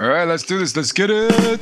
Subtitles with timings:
[0.00, 0.76] All right, let's do this.
[0.76, 1.60] Let's get it.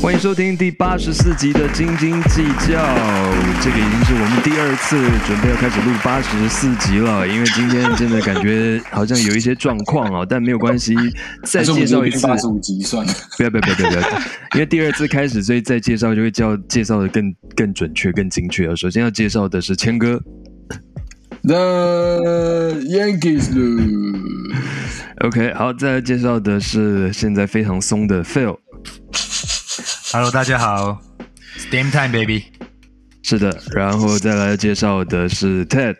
[0.00, 2.82] 欢迎收听第八十四集的《斤斤计较》，
[3.62, 7.28] 这个已经是我们第二次准备要开始录八十四集了。
[7.28, 10.94] 因为今天真的感觉好像有一些状况哦，但没有关系，
[11.44, 12.26] 再介绍一次。
[12.26, 13.12] 八十五集算了。
[13.36, 14.00] 不要不要不要不要！
[14.54, 18.74] 因为第二次开始，所以再介绍就会叫介绍的更更准确、更精确。
[18.74, 20.18] 首先要介绍的是谦哥
[21.42, 23.50] ，The Yankees。
[25.22, 28.56] OK，好，再来介绍的是现在非常松的 Phil。
[30.12, 30.98] Hello，大家好
[31.58, 32.44] ，Steam Time Baby，
[33.22, 35.94] 是的，然后再来介绍的是 Ted。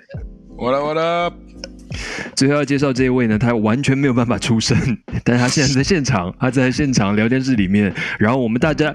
[0.57, 1.35] What up？What up？
[2.35, 4.75] 最后要介绍这一位呢，他完全没有办法出声，
[5.23, 8.95] 但是他现在在现场，他在现场聊天室里面，然后我们大家，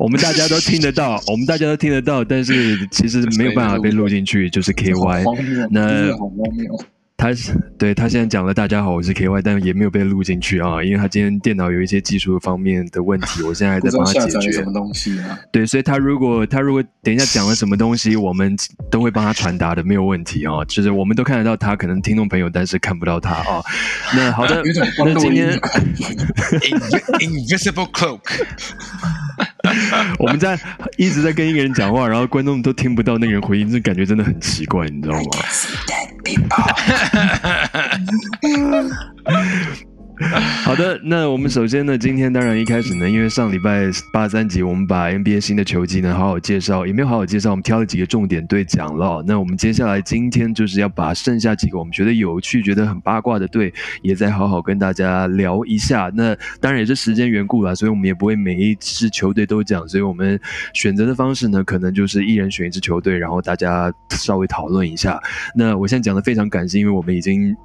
[0.00, 5.22] 我们大家都听得到，我们大家都听得到，但是其实没有办法被录进去，就是 KY。
[5.70, 6.10] 那。
[7.22, 14.50] 他是对他现在讲了，大家好，我是 KY，但也没有被录进去啊，因为他今天电脑有一些技术方面的问题，我现在还 在帮他解决。
[14.50, 15.38] 什么东西啊？
[15.52, 18.56] 对，所以他如果他如果等一下讲了什么东西，我们
[18.90, 20.64] 都会帮他传达的，没有问题啊。
[20.64, 23.62] 就是我们都看得到他，可能听众朋友，但是看不到他啊。
[24.16, 24.60] 那好的，
[25.06, 25.52] 那今天
[27.22, 28.18] invisible cloak，
[30.18, 30.58] 我们在
[30.96, 35.30] 一直在跟一个人讲话，然后观众都听不到那个人回应，这感觉真的很奇怪，你知道吗？
[36.24, 36.64] people.
[40.62, 49.24] 好的，那我们首先呢，今天当然一开始呢，因为上礼拜八三集我们把 NBA 新的球季呢好好介绍，也没有好好介绍，我们挑了几个重点队讲了。
[49.26, 56.10] 那我们接下来今天就是要把剩下几个我们觉得有趣、觉得很八卦的队，也再好好跟大家聊一下。
[56.14, 60.38] 那当然也是时间缘故啦，所以我们也不会每一支球队都讲，所以我们
[60.74, 65.20] 选择的方式呢，可能就是一人选一支球队，然后大家稍微讨论一下。
[65.56, 67.56] 那我现在讲的非常感性，因为我们已经。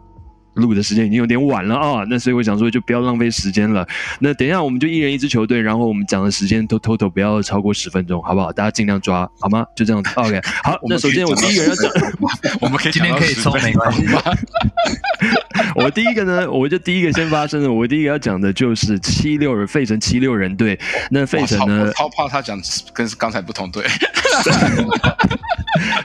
[0.58, 3.88] 录的时间已经有点晚了啊，那所以我想说就不要浪费时间了。
[4.20, 8.52] 那等一下我们就一人一支球队，然后我们讲的时间都 total 不要超过十分钟，好不好？
[8.52, 9.66] 大家尽量抓好吗？
[9.76, 10.12] 就这样子。
[10.18, 10.78] OK，好。
[10.90, 11.92] 那首先我第一个人要讲，
[12.60, 14.22] 我们可以今天可以抽没关系吗？
[15.76, 20.80] 我第一个呢，我就第一个先发生的，我第一个要讲的就是七六人费城七六人队。
[21.12, 21.92] 那费城呢？
[21.94, 22.60] 超怕他讲
[22.94, 23.84] 跟刚才不同队。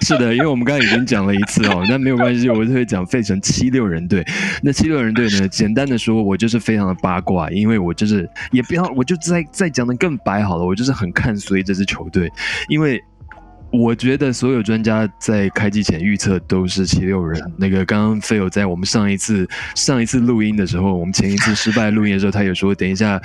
[0.00, 4.24] 是的，因为我们刚才已经讲了一次哦，那没有关系，我就会讲费城七六人队。
[4.62, 5.48] 那七六人队呢？
[5.48, 12.30] 简单的说，我就是非常的八卦，因为我就是也不要，我就再再讲的更白好了，我就是很看衰这支球队，
[12.68, 13.02] 因为。
[13.72, 17.40] 我觉得所有专家在开机前预测都是七六人。
[17.56, 23.20] 那个刚刚飞友在我们上一次上一次录音的时候，我们前一次失败录音的时候，他有说等一下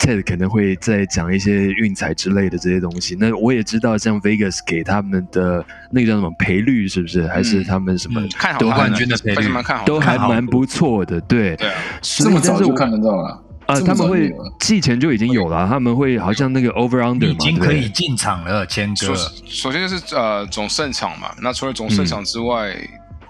[0.00, 3.16] Ted 可能会再讲一些运彩之类的这些东西。
[3.18, 7.26] 那我也知道，像 Vegas 给他们的那个叫什么赔率是不是？
[7.28, 8.20] 还是他们什么
[8.58, 9.48] 夺冠军的赔率
[9.86, 11.20] 都还蛮不错的。
[11.22, 11.56] 对，
[12.00, 13.40] 这么早就看得到了。
[13.72, 19.14] 啊，他们会季前就已经有了，他们会好像那个 over under 已经可以进场了，谦哥。
[19.46, 22.76] 首先就是呃总胜场嘛，那除了总胜场之外，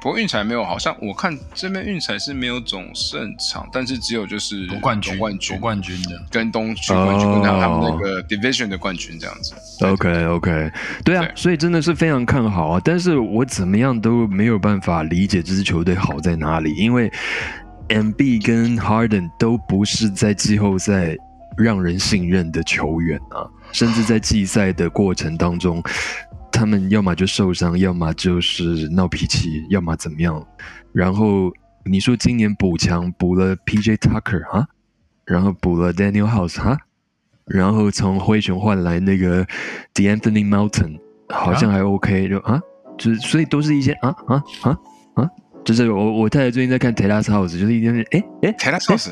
[0.00, 6.20] 不过运彩没有，好像我看这边运彩是没有总胜场，但是只有就是冠军、冠军、冠军的。
[6.30, 9.54] 跟东区冠军跟他们那个 division 的冠军这样子。
[9.84, 10.70] OK OK，
[11.04, 17.12] 对啊，所以真的是非常看好啊，但是我怎么样都没有办法理解这支球队好在哪里，因为。
[17.92, 21.14] M B 跟 Harden 都不是在季后赛
[21.58, 25.82] 让人信任的球员啊，甚至在季赛的过程当中，
[26.50, 30.42] 他们要么就受伤，要么就是闹脾气，要么怎么样。
[30.91, 31.53] 然后
[31.84, 34.66] 你说今年补强补了 P J Tucker 啊，
[35.26, 36.78] 然后补了 Daniel House 哈，
[37.44, 39.44] 然后从灰熊换来那个
[39.92, 40.98] The Anthony Mountain，
[41.28, 42.59] 好像还 OK 就啊，
[42.97, 44.16] 就是所以都是一些啊？
[44.28, 44.42] 啊？
[44.62, 44.78] 啊。
[45.65, 49.11] 就是我我太太最近在看《e l a s House》，就是一天天哎哎，《e l a s House》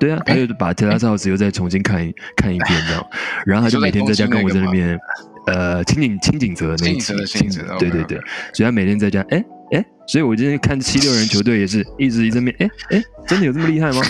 [0.00, 3.06] 对啊，他就把《e l a s House》又再重新看一看一遍这样，
[3.46, 4.98] 然后他就每天在家跟我在那边
[5.46, 8.18] 呃，清景清景泽那一次，清景对对对，
[8.52, 14.02] 所以他每天在家哎哎，所以我今天看七六人球队也是一直一直面哎哎，真的有这么厉害吗？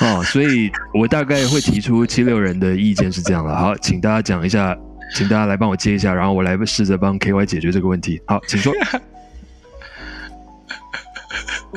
[0.00, 4.76] 哦，所以我大概会提出七六人的意见是这样的，好，请大家讲一下，
[5.14, 8.20] 请大家来帮我接一下，然后我来试着帮 KY 解决这个问题。
[8.26, 8.72] 好，请说。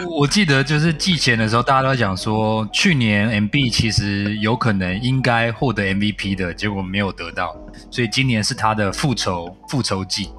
[0.05, 7.55] 我记得就是季前的时候，大家都在讲说，去年 M B 其实有可能应该获得 M V P 的，结果没有得到，
[7.89, 10.29] 所以今年是他的复仇复仇季。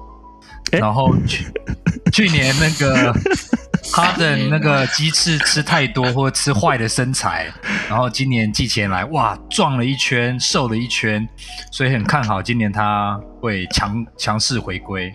[0.71, 1.47] 然后去
[2.13, 3.11] 去年那个
[3.91, 7.51] 哈登那个鸡翅吃太多或者吃坏的身材，
[7.89, 11.27] 然后今年季前来哇壮了一圈，瘦了一圈，
[11.71, 15.11] 所以很看好今年他会强强势回归。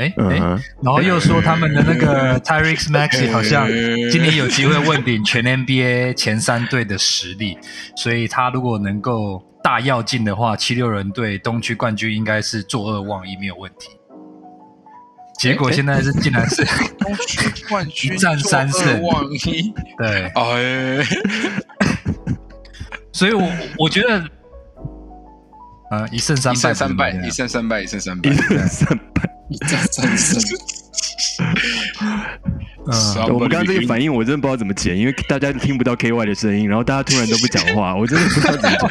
[0.00, 0.28] 哎嗯。
[0.30, 0.38] 哎，
[0.82, 3.68] 然后又说他们的那个 Tyrese Maxey 好像
[4.10, 7.58] 今年有机会问鼎全 NBA 前三队的实力，
[7.96, 13.90] 所以他如果能够大跃进的话，七六人队东区冠军应该是坐二望一没有问题。
[15.38, 16.62] 结果现在是竟然是
[16.98, 18.68] 东区冠军三胜。
[18.68, 21.04] 坐二望一，对，哎，
[23.10, 24.22] 所以我我觉得，
[25.90, 28.30] 呃，一胜三一败，胜三败，一胜三败，一胜三败。
[28.30, 28.34] 一。
[28.34, 29.39] 胜三败。
[29.50, 30.40] 一战三胜，
[32.86, 38.90] 嗯，我们刚刚这个反应，我真的不知道怎么剪，因为大家听不到 KY 的声音，然后大家突然都不讲话，我真的不知道怎么讲。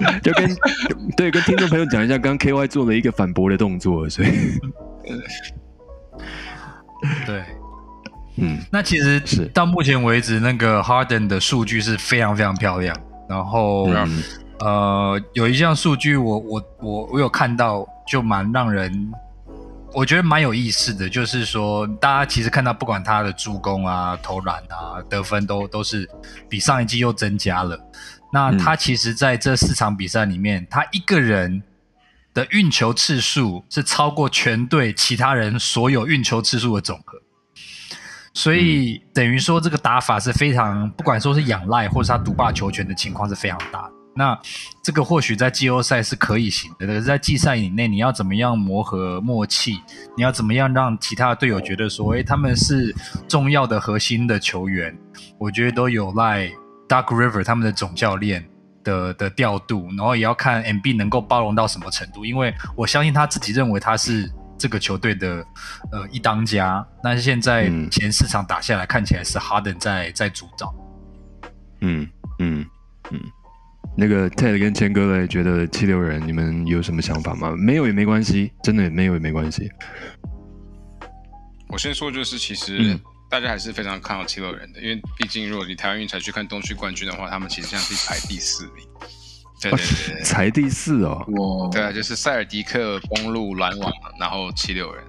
[0.22, 0.56] 就跟
[1.16, 4.28] 对跟听众朋友讲一下，刚刚 KY 做了一个反驳的动作，所以
[7.26, 7.42] 对。
[8.36, 12.96] 嗯，那其实是到目前为止，那个 Harden 的数据是非常非常漂亮。
[13.28, 14.22] 然后、嗯
[14.60, 18.90] 呃，有一项数据我我我我有看到，就蛮让人
[19.92, 26.08] 我觉得蛮有意思的，就是说大家其实看到，不管他的助攻啊、投篮啊、得分都都是
[26.48, 27.78] 比上一季又增加了。
[28.32, 31.62] 那他其实在这四场比赛里面，他一个人
[32.32, 37.20] 的运球次数是超过全队其他人所有运球次数的总和。
[38.32, 43.99] 所以等于说，这个打法是非常，不管说是仰赖或是他独霸球权的情况是非常大的。
[44.14, 44.38] 那
[44.82, 49.80] 这个或许在季后赛是可以行的，可是在季赛以内，你要怎么样磨合默契？
[50.16, 52.94] 你要怎么样让其他的队友觉得说，诶，他们是
[53.28, 54.96] 重要的核心的球员？
[55.38, 56.48] 我觉得都有赖
[56.88, 58.44] Doug River 他们的总教练
[58.82, 65.46] 的的调度，然后也要看 MB 能够包容到什么程度，因为我相信他自己认为他是这个球队的
[65.92, 66.84] 呃一当家。
[67.00, 70.74] 但是现在嗯前四场打下来，看起来是 Harden 在在主导。
[71.80, 72.06] 嗯
[72.40, 72.66] 嗯
[73.10, 73.20] 嗯，
[73.96, 77.54] 那个 Ted 跟谦哥嘞，觉得七六人你们有什么想法吗？
[77.56, 79.70] 没有也没关系，真的没有也没关系。
[81.68, 83.00] 我先说，就是其实嗯
[83.30, 88.84] 大家还是非常看好七六人的，因为毕竟如果你台湾运才去看东区冠军的话，他们其实现在是排第四名。
[89.62, 95.04] 对对对对才第四哦，我对啊，就是塞尔迪克、公路、篮网，然后七六人。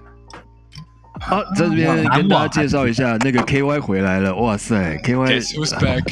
[1.20, 6.02] 好，在这边跟大家介绍一下，那个 KY 回来了，哇塞 Guess who's，KY，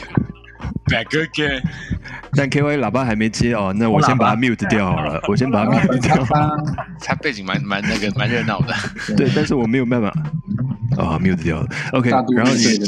[0.88, 1.08] back?
[1.08, 1.62] Back again.
[2.32, 6.24] 但 KY 喇叭还没接哦，那我先把它 mute 掉好了，我先把它 mute 掉。
[7.00, 8.74] 他背景蛮蛮那个蛮热闹的。
[9.16, 10.08] 对，但是我没有办法，
[10.96, 11.68] 啊、m u t e 掉了。
[11.92, 12.80] OK，然后你？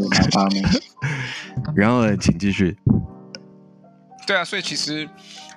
[1.75, 2.77] 然后呢请继续。
[4.27, 5.09] 对啊，所以其实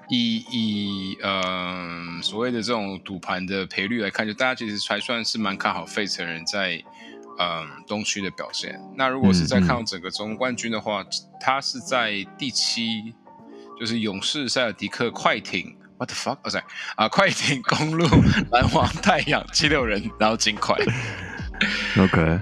[0.10, 6.82] 以以呃所谓的这种赌盘的赔率来看，就大家其实还算是蛮看好费城人在
[7.40, 8.80] 嗯、东区的表现。
[8.96, 11.06] 那如果是在看到整个总冠军的话，
[11.40, 13.14] 他是在第七，
[13.80, 15.76] 就是勇士、塞尔迪克、快艇。
[15.98, 16.38] What the fuck？
[16.44, 16.66] 哦、sorry
[16.98, 18.06] 啊，快艇、公路、
[18.52, 20.76] 篮网、 太阳、七六人，然后金块。
[21.98, 22.42] OK，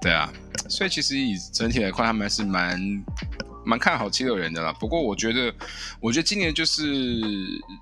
[0.00, 0.28] 对啊，
[0.68, 3.04] 所以其实以整体来看，他们还是蛮
[3.64, 4.72] 蛮看好七六人的啦。
[4.80, 5.54] 不过我觉得，
[6.00, 7.22] 我觉得今年就是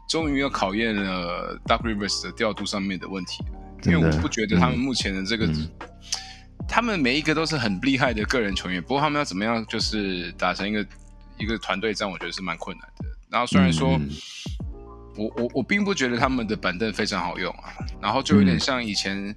[0.06, 3.42] 终于要考验了 Duck Rivers 的调度上面的问题，
[3.84, 5.70] 因为我不觉得他们目前的这个，嗯
[6.68, 10.86] 他们每一个都是很厉害的个人球员，不过他们要怎么样就是打成一个
[11.38, 13.04] 一个团队战，我觉得是蛮困难的。
[13.30, 13.90] 然后虽然说。
[13.92, 14.08] 嗯
[15.18, 17.72] 我我我并不觉得他们的板凳非常好用啊，
[18.02, 19.34] 然后就有点嗯像以前，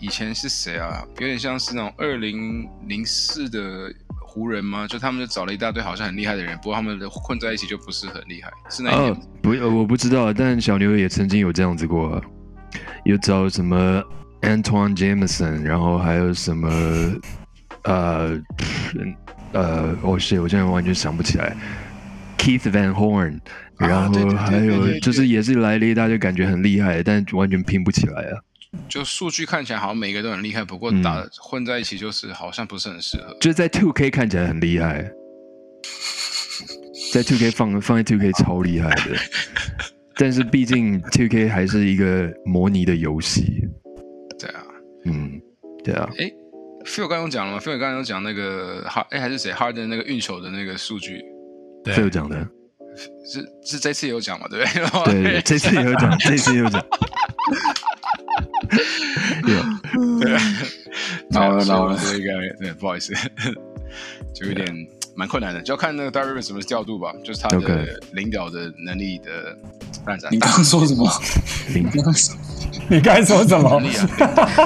[0.00, 1.06] 以前是谁啊？
[1.20, 3.88] 有点像是那种二零零四的
[4.20, 4.84] 湖人吗？
[4.88, 12.20] 就他们就找了一大堆好像很厉害的人，不过他们的混在一起就不是很厉害，是那哦，不，呃我不知道，但小牛也曾经有这样子过，
[13.04, 14.02] 有找什么
[14.42, 16.68] Antoine Jameson，然后还有什么
[17.84, 18.40] 呃
[19.52, 21.56] 呃，哦，是，我现在完全想不起来
[22.38, 23.38] ，Keith Van Horn，
[23.76, 28.38] 啊然后还有就是也是来了一大堆感觉很厉害，但完全拼不起来啊。
[28.88, 31.02] 就数据看起来好像每个都很厉害，不过嗯。
[31.02, 33.34] 打、混在一起就是好像不是很适合。
[33.40, 35.10] 就是在 Two K 看起来很厉害，
[37.12, 39.16] 在 Two K 放放在 Two K 超厉害的，
[40.16, 43.66] 但是毕竟 Two K 还是一个模拟的游戏，
[45.06, 45.40] 嗯，
[45.84, 46.34] 对啊，诶
[46.84, 51.22] p hil 刚刚有讲了吗？Phil 刚刚有讲那个哈，哎还是谁 Harden 那个运球的那个数据
[51.84, 52.46] ，，Phil 讲的，
[53.24, 54.46] 是是这次也有讲嘛？
[54.48, 54.66] 对不
[55.04, 55.22] 对？
[55.22, 56.80] 对对，这次也有讲， 这次也有讲，
[59.46, 60.40] 有，对啊，
[61.30, 63.12] 老了对啊老了所以我觉得应该对，不好意思，
[64.34, 64.66] 就有点
[65.16, 69.56] 蛮困难的，就要看那个 d a r i v 什么调度吧，就是他的领导的能力的
[70.04, 70.38] 发展你。
[70.38, 71.10] 刚刚说什么？
[71.74, 72.36] 零你刚刚说
[72.88, 73.82] 你刚才说什么能？
[73.82, 74.06] 力啊，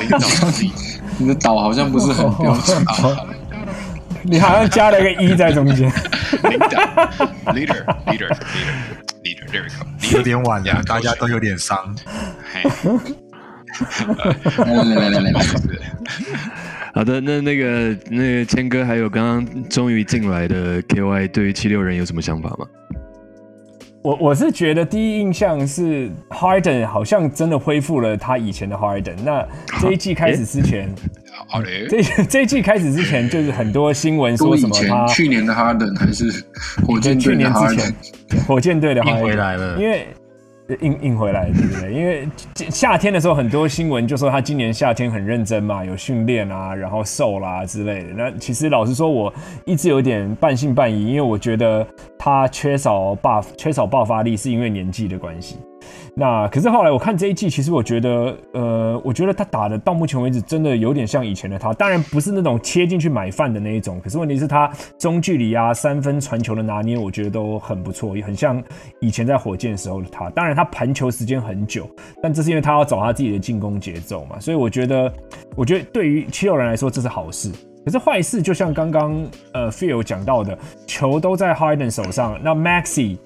[0.01, 0.73] 领导能力
[1.19, 2.77] 你的岛好像不是很标准。
[2.85, 2.95] 啊，
[4.25, 5.91] 你好像加了一个一在中间。
[6.43, 6.69] 领导
[7.53, 8.35] leader leader leader
[9.23, 11.97] leader，there we go，有点晚了大家都有点伤。
[12.53, 12.63] 嘿
[14.67, 15.41] 来来来来来来，
[16.93, 22.67] 好的，那那个那个谦哥还有刚刚终于进来的 KY，对于七六人有什么想法吗？
[24.03, 29.15] 我我是觉得第一印象是 Harden 好像真的恢复了他以前的 Harden。
[29.23, 29.47] 那
[29.79, 30.89] 这一季开始之前，
[31.49, 36.25] 好嘞，这这一季开始之前就是很多新闻说什么他去年的 Harden 还是
[36.87, 37.95] 火箭队的去年哈登之前，
[38.47, 40.07] 火箭队的印 Harden 回来了因为
[40.81, 41.93] 硬硬回来，对不对？
[41.93, 48.09] 因为夏天的时候，很多新闻就说他今年夏天很认真嘛，有训练啊，然后瘦啦之类的。
[48.17, 49.33] 那其实老实说，我
[49.65, 51.87] 一直有点半信半疑，因为我觉得
[52.19, 55.57] 他缺少爆缺少爆发力，是因为年纪的关系。
[56.15, 68.63] 那可是后来我看这一季，其实我觉得，呃，我觉得他打的到目前为止真的有点像以前的他，当然不是那种切进去买饭的那一种，可是问题是他中距离啊、三分传球的拿捏，我觉得都很不错，也很像
[69.01, 70.29] 以前在火箭时候的他。
[70.31, 71.89] 当然他盘球时间很久，
[72.23, 75.13] 但这是因为他要找他自己的进攻节奏嘛，所以我觉得，
[75.57, 77.51] 我觉得对于七六人来说这是好事。
[77.83, 80.57] 可是坏事就像刚刚呃 Phil 讲到的，
[80.87, 83.17] 球都在 Harden 手上，那 Maxi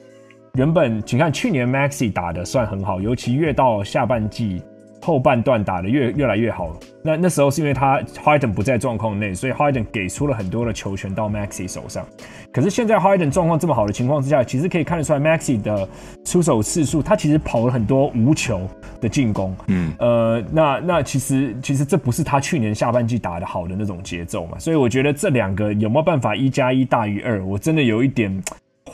[0.55, 4.63] 原本请看去年 Maxi 打的算很好，尤其越到下半季
[5.03, 6.79] 后半段打的越越来越好。
[7.03, 12.07] 那那时候是因为他 Harden 不在状况内，所以 Harden 给出了很多的球权到 Maxi 手上。
[12.53, 15.89] 可是现在 Harden 状况这么好的情况之下，其实可以看得出来 Maxi 的
[16.25, 18.61] 出手次数，他其实跑了很多无球
[19.01, 19.57] 的进攻。
[19.67, 28.41] 嗯，呃，那那其实其实这不是他去年下半季打的好的那种节奏嘛，所以我觉得这两个有没有办法一加一大于二，我真的有一点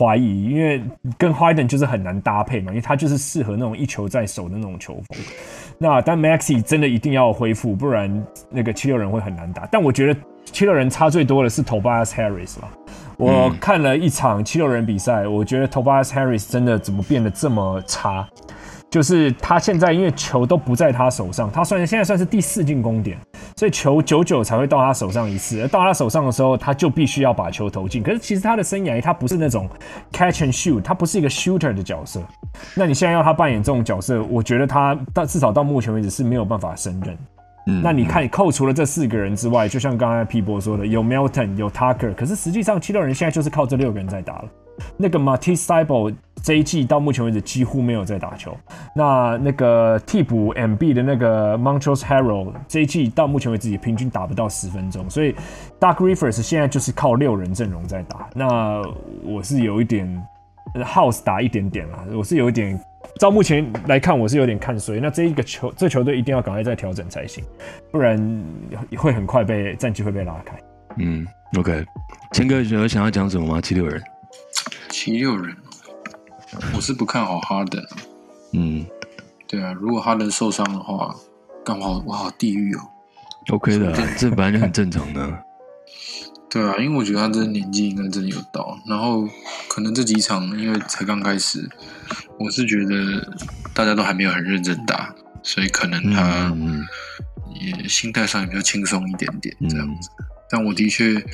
[0.01, 0.83] 怀疑，因为
[1.19, 5.19] 跟 Harden 就是很难搭配嘛，因为他就是适合那种一球在手的那种球风。
[5.77, 9.69] 那但 Maxi 真的一定要恢复，不然那个七六人会很难打。
[9.71, 12.69] 但我觉得七六人差最多的是 Tobias Harris 啦。
[13.19, 18.27] 我看了一场七六人比赛，我觉得 Tobias Harris 真的怎么变得这么差？
[18.91, 23.17] 就是他现在因为球都不在他手上，他算现在算是第四进攻点，
[23.57, 25.63] 所以球久久才会到他手上一次。
[25.63, 28.03] 而到他手上的时候，他就必须要把球投进。
[28.03, 29.69] 可是其实他的生涯他不是那种
[30.11, 32.21] catch and shoot，他不是一个 shooter 的角色。
[32.75, 37.17] 那你现在要他扮演这种角色，我觉得他到至少到目前为止是没有办法胜任。
[37.67, 44.45] 嗯那你看，扣除了这四个人之外，就像刚才 P 波说的，有 Melton，有 Tucker，可是实际上七六人现在就是靠这六个人在打了。
[44.97, 48.57] 那个 Matisse s i b o 这一季到目前为止几乎没有在打球。
[48.95, 55.35] 那那个替补 MB 的那个 Montrose Harrell 这一季到目前为止也平均打不到十分钟，所以
[55.79, 58.29] Dark Rivers 现在就是靠六人阵容在打。
[58.35, 58.83] 那
[59.23, 60.07] 我是有一点
[60.75, 62.81] House 打一点点啦，我是有一点。
[63.19, 65.01] 照目前来看，我是有点看衰。
[65.01, 67.43] 那这一个球，这球队一定要赶快再调整才行，
[67.91, 68.17] 不然
[68.97, 70.57] 会很快被战绩会被拉开。
[70.97, 71.27] 嗯
[71.59, 71.85] ，OK，
[72.33, 73.61] 谦哥有想要讲什么吗？
[73.61, 74.01] 七六人，
[75.03, 75.57] 七六人，
[76.75, 77.83] 我是不看好哈登。
[78.53, 78.85] 嗯
[79.49, 81.17] 对啊，如果哈登受伤的话，
[81.65, 82.81] 刚好我好地狱哦。
[83.49, 85.43] ，OK 的啊，这本来就很正常的。
[86.51, 89.27] 对啊，因为我觉得他这年纪应该真的有到，然后
[89.71, 91.67] 可能这几场因为才刚开始，
[92.39, 93.27] 我是觉得
[93.73, 96.85] 大家都还没有很认真打，所以可能他嗯
[97.59, 100.11] 也心态上也比较轻松一点点这样嗯子。
[100.51, 101.25] 但我的确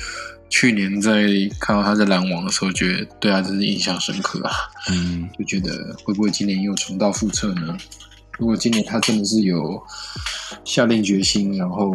[0.49, 1.27] 去年在
[1.59, 4.51] 看到他在篮网的时候，觉得对他真是印象深刻啊，
[4.91, 5.29] 嗯。
[5.37, 7.77] 就觉得会不会今年又重蹈覆辙呢？
[8.39, 9.81] 如果今年他真的是有
[10.63, 11.91] 下定决心，然后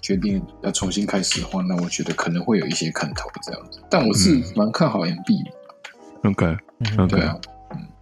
[0.00, 3.80] 决定要重新开始的话，那我觉得可能会有一些看头这样子。
[3.90, 6.98] 但我是嗯蛮看好 MB 的，，OK 嗯。
[6.98, 7.36] OK，对啊，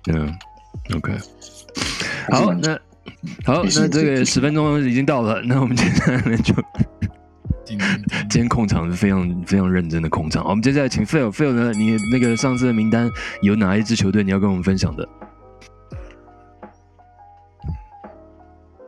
[0.06, 0.38] 嗯
[0.94, 1.12] ，OK，
[2.30, 2.78] 好，那
[3.44, 6.54] 好，那这个十分钟已经到了，那我们接下来呢就
[7.66, 10.44] 叮叮叮今天控场是非常非常认真的控场。
[10.44, 13.10] 好我们接下来请 Phil，Phil 呢，你那个上次的名单
[13.42, 15.06] 有哪一支球队你要跟我们分享的？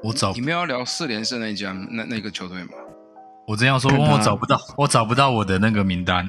[0.01, 2.71] 我找你们要聊四连胜那一家那那个球队吗？
[3.49, 6.29] 我这样说，我找不到，我找不到我的那个名单，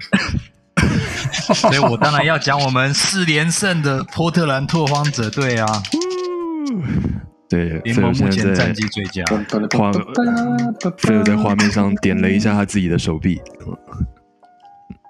[1.53, 5.67] 所以我当然要讲我们四连胜的波特兰拓荒者队啊，
[7.49, 9.23] 对联盟目前现在在战绩最佳。
[9.77, 13.41] 画，Phil 在画面上点了一下他自己的手臂。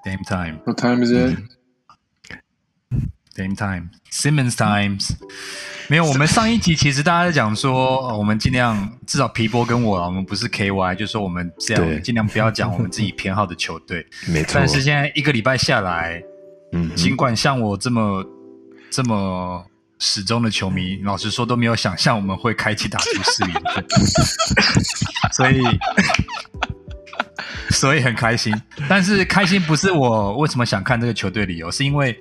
[0.06, 1.12] Dame time, What time is
[3.36, 5.12] it？Dame time, Simmons times。
[5.90, 14.06] 没有，我们上一集其实大家在讲说，呃我们尽量至少皮波跟我啊，我们不是 KY，就说我们这对样尽量不要讲我们自己偏好的球队。
[14.32, 16.24] 没错但，是现在一个礼拜下来，
[16.74, 18.24] 嗯，尽管像我这么
[18.92, 19.66] 这么
[20.00, 23.84] 始终的球迷，老实说都没有想象我们会开启打出四连胜，
[25.34, 25.62] 所以
[27.70, 28.56] 所以很开心。
[28.88, 32.18] 但是开心不是我为什么想看这个球队理由，是因为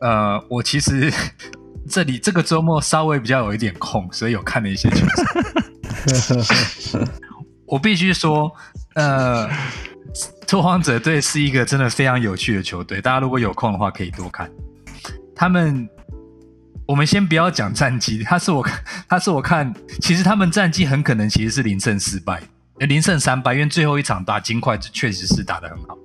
[0.00, 1.12] 呃，我其实
[1.88, 5.24] 这里这个周末稍微比较有一点空，所以有看了一些球赛。
[7.66, 8.50] 我必须说，
[8.94, 9.48] 呃，
[10.46, 14.50] 拓荒者队是一个真的非常有趣的球队，大家如果有空的话可以多看。
[15.36, 15.88] 他们，
[16.90, 22.42] 我们先不要讲战绩，他是我看， 他是我看，其实他们战绩很可能其实是零胜四败，
[22.80, 25.96] 呃零胜三败，因为最后一场打金块确实是打得很好。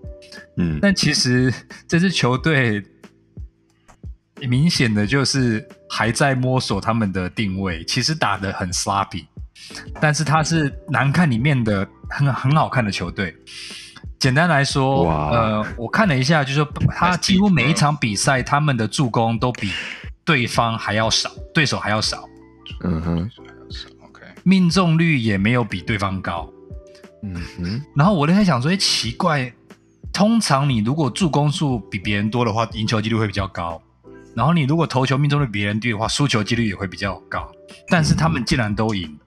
[0.58, 1.52] 嗯，但其实
[1.88, 2.84] 这支球队
[4.48, 9.26] 明显的就是还在摸索他们的定位，其实打得很 sloppy，
[10.00, 13.36] 但是他是难看里面的很很好看的球队。
[14.20, 19.72] 简单来说，呃，我看了一下，就是说他几乎每一场比赛，他们的助攻都比
[20.26, 22.28] 对方还要少，对手还要少，
[22.84, 23.30] 嗯哼
[24.04, 26.52] ，OK，命中率也没有比对方高。
[27.22, 29.54] 嗯哼，然后我就在想说，哎，奇怪，
[30.12, 33.82] 通常你如果助攻数比别人多的话，赢球几率会比较高。
[34.36, 37.50] 然后你如果投球命中率比别人低的话，输球几率也会比较高。
[37.88, 39.18] 但是他们竟然都赢。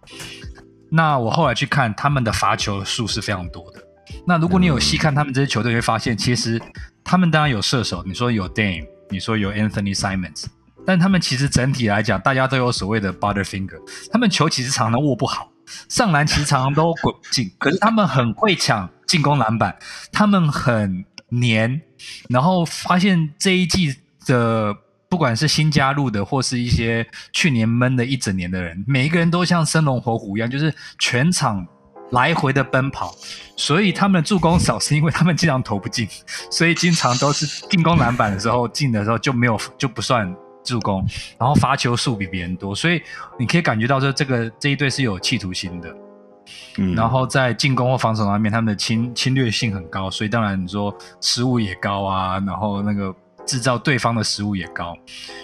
[0.91, 3.83] 那我后来去看他们的罚球数是非常多的。
[4.27, 6.61] 那如果你有细看他们这些球队，会发现其实
[7.03, 10.45] 他们当然有射手，你说有 Dame，你说有 Anthony Simons，
[10.89, 13.79] 但他们其实整体来讲，大家都有所谓的 Butterfinger，
[14.11, 15.53] 他们球其实常常握不好，
[15.91, 19.77] 上篮其实常常都滚不进，可是他们很会抢进攻篮板，
[20.11, 21.79] 他们很黏，
[22.31, 24.75] 然后发现这一季的
[25.11, 31.67] 不管是新加入的，或是一些去年闷了一整年的人，每一个人都像生龙活虎一样，就是全场
[32.13, 33.15] 来回的奔跑，
[33.59, 36.09] 所以他们的助攻少，是因为他们经常投不进，
[36.51, 41.05] 所以经常都是进攻篮板的时候进的时候就没有就不算助攻，
[41.39, 43.03] 然后罚球数比别人多，所以
[43.39, 45.95] 你可以感觉到说这个这一队是有企图心的。
[46.79, 54.97] 嗯，然后在进攻或防守方面，他们的侵侵略性很高，所以当然你说失误也高啊，然后那个制造对方的失误也高，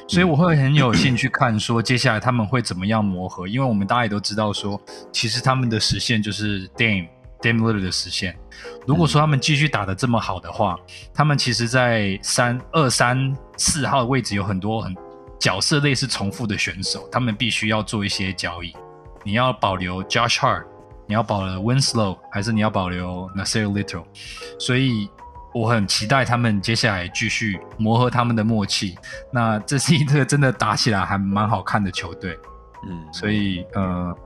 [0.08, 4.80] 所以我会很有兴趣看说接下来他们会怎么样磨合，因为我们大家也都知道说，
[5.12, 7.08] 其实他们的实现就是 Dame
[7.42, 8.34] Dame Lillard 的实现。
[8.86, 10.78] 如果说他们继续打得这么好的话，
[11.12, 14.94] 他们其实在三二三四号的位置有很多很
[15.44, 18.74] 角色类似重复的选手，他们必须要做一些交易。
[19.22, 20.64] 你要保留 Josh Hart，
[21.06, 24.06] 你要保留 Winslow，还是你要保留 Nasir Little？
[24.58, 25.06] 所以
[25.52, 28.96] 我很期待他们接下来继续磨合他们的默契。
[29.30, 32.38] 那这是一个真的打起来还蛮好看的球队，
[32.88, 34.16] 嗯，所以呃，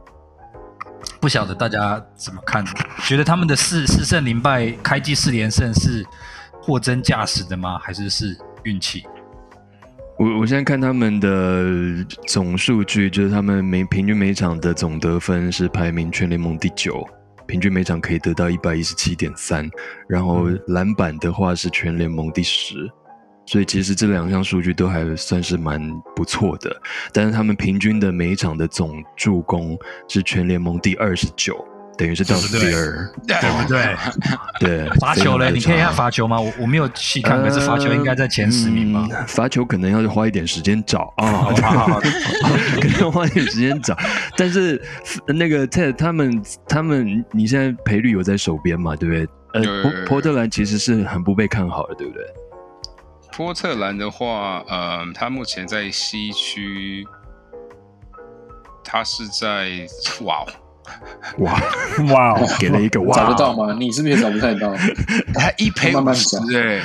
[1.20, 2.64] 不晓得大家怎么看？
[3.02, 6.06] 觉得他们的四四胜零败，开季四连胜是
[6.62, 7.76] 货真价实的吗？
[7.82, 9.04] 还是是运气？
[10.18, 17.06] 我我现在看他们的总数据，就是他们每平均每场的总得分是排名全联盟第九，
[17.46, 19.70] 平均每场可以得到一百一十七点三，
[20.08, 22.90] 然后篮板的话是全联盟第十，
[23.46, 25.80] 所以其实这两项数据都还算是蛮
[26.16, 26.76] 不错的。
[27.12, 29.78] 但是他们平均的每一场的总助攻
[30.08, 31.64] 是全联盟第二十九，
[31.98, 33.96] 等于是倒数第二，对不对？
[34.60, 36.40] 对， 罚球嘞，非常的你可以看差罚球吗？
[36.40, 39.06] 我我没有细看，可是罚球应该在前十名吧？
[39.10, 41.48] 嗯罚球可能要花一点时间找 啊，
[42.80, 43.96] 可能要花一点时间找。
[44.36, 44.80] 但是
[45.26, 48.94] 呃那个 Ted 他们他们，你现在赔率有在手边嘛？
[48.94, 49.28] 对不对？
[49.54, 52.22] 呃，波波特兰其实是很不被看好的，对不对？
[53.36, 57.04] 波特兰的话，呃，他目前在西区，
[58.84, 59.86] 他是在
[60.22, 60.46] 哇哦，
[61.38, 61.60] 哇，
[62.10, 63.74] 哇哦，给了一个哇，找得到吗？
[63.78, 64.74] 你是不是也找不太到？
[65.34, 66.80] 他 一赔慢慢五十找哎，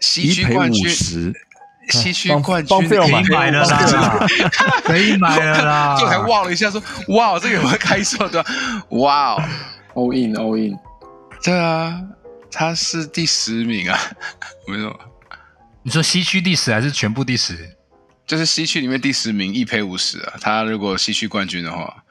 [0.00, 1.32] 西区冠军，十，
[1.90, 4.26] 西区帮冠军 可以买了啦，
[4.84, 5.96] 可以买了啦。
[5.98, 8.44] 就还望了一下说，哇，这个有没有开售的？
[8.90, 9.42] 哇哦
[9.94, 10.76] ，all in all in，
[11.42, 12.00] 对啊，
[12.50, 13.98] 他是第十名啊，
[14.68, 14.98] 没错，
[15.82, 17.76] 你说西区第十还是全部第十？
[18.24, 20.34] 就是西区里面第十名，一赔五十啊。
[20.40, 22.01] 他如果西区冠军的话，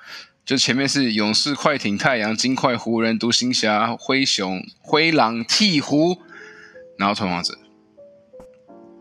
[0.43, 6.17] 就前面是勇士、快艇、太阳、金块、湖人、独行侠、灰熊、灰狼、鹈鹕，
[6.97, 7.53] 然后拓荒者，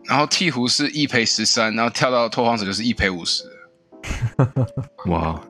[0.05, 3.43] 然后鹈鹕是一赔十三，然后跳到拓荒者就是一赔五十。
[5.09, 5.41] 哇，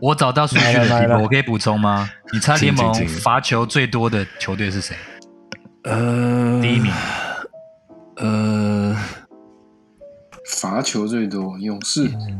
[0.00, 2.08] 我找到数据的题来了我可以补充吗？
[2.32, 4.96] 你猜联盟罚球最多的球队是谁？
[5.84, 6.92] 呃，第一名，
[8.16, 8.96] 呃，
[10.60, 12.36] 罚球最多，勇士哎，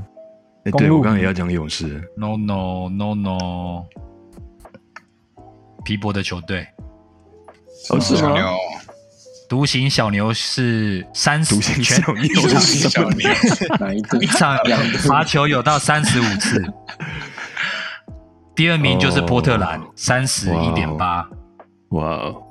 [0.78, 3.84] 对我刚刚也要讲勇士，No no no no，
[5.84, 6.66] 皮博的球队，
[7.90, 8.20] 哦是吗？
[8.20, 8.56] 小牛，
[9.48, 12.28] 独行小牛是三十独行全小牛。
[12.34, 13.28] 独行小牛，
[13.80, 14.20] 哪一队？
[14.20, 14.26] 一？
[14.26, 14.56] 场
[15.08, 16.62] 罚球有到三十五次。
[18.54, 21.26] 第二名就是波特兰哦，三十一点八，
[21.90, 22.42] 哇哦。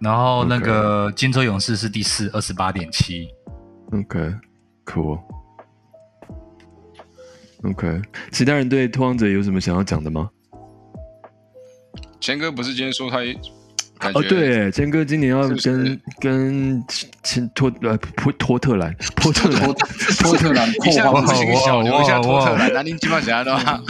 [0.00, 3.28] 然后那个金州勇士是第四，二十八点七。
[3.92, 5.20] ，OK，cool。
[7.64, 10.28] OK，其他人对拓荒者有什么想要讲的吗？
[12.20, 13.34] 谦哥不是今天说他也
[13.98, 16.84] 感觉哦，对，谦哥今年要是是跟跟
[17.22, 19.74] 前托呃托托特兰波特兰托
[20.20, 23.80] 托特兰 一下破子请小哇留一下哇托特兰，南宁基本上的话，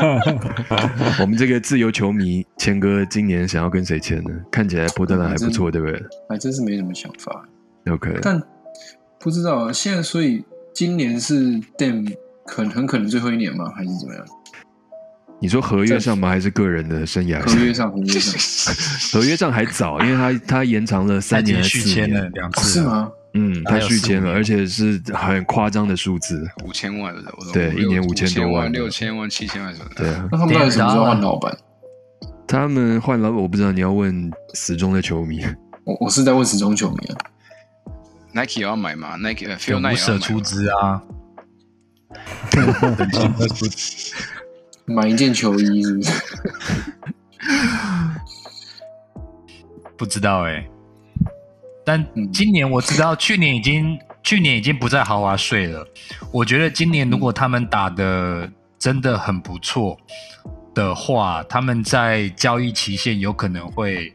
[1.20, 4.30] 我们这个自由球迷谦哥今年想要跟谁签呢？
[4.50, 7.46] 看起来波特兰还不错，对不对还真是没什么想法。
[7.90, 8.42] ？OK，但
[9.18, 11.34] 不知道啊，现在所以今年是
[11.78, 12.14] Dam
[12.46, 13.70] 可很可能最后一年吗？
[13.76, 14.24] 还是怎么样？
[15.40, 16.28] 你说合约上吗？
[16.28, 17.40] 还是个人的生涯？
[17.40, 18.74] 合约上，合约上
[19.12, 22.82] 合约上还早，因为他他延长了三年续签了两次，是？
[22.82, 23.10] 吗？
[23.34, 26.46] 嗯，他续签了，而且是很夸张的数字。
[26.64, 30.04] 五千万的，我对一年五5000多万万、六千万、七千万什么的。
[30.04, 31.56] 对啊，那他们到底什么时候换老板？
[32.46, 35.42] 他们换老板，我不知道，你要问死忠的球迷。
[35.84, 37.16] 我我是在问死忠球迷啊。
[38.34, 41.02] Nike 也要买吗，Nike 呃就 Phil 无 Knight 也舍出资啊，
[44.84, 46.12] 买一件球衣是不是？
[49.96, 50.66] 不知道哎、
[51.84, 55.86] 但嗯今年我知道，去年已经去年已经不在豪华税了。
[56.32, 59.96] 我觉得今年如果他们打的真的很不错
[60.74, 64.12] 的话，他们在交易期限有可能会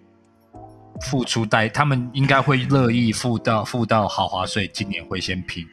[1.10, 4.68] 付出代，他们应该会乐意付到付到豪华税。
[4.74, 5.66] 今年会先拼，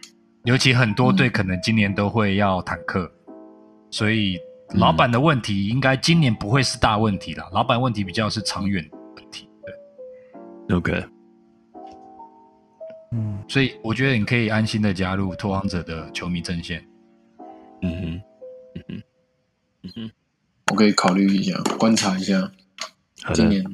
[0.44, 3.10] 尤其很多队可能今年都会要坦克，
[3.90, 4.38] 所以
[4.74, 7.48] 老板的问题应该今年不会是大问题啦。
[7.50, 9.48] 老板问题比较是长远的问题。
[10.68, 10.76] 对。
[10.76, 11.04] OK，
[13.12, 16.86] 嗯，所以我觉得你可以安心的加入拓荒者的球迷阵线。
[17.80, 18.22] 嗯哼，
[18.74, 19.02] 嗯哼，
[19.84, 20.10] 嗯哼
[20.70, 22.52] 我可以考虑一下，观察一下，
[23.32, 23.64] 今年。
[23.64, 23.70] 好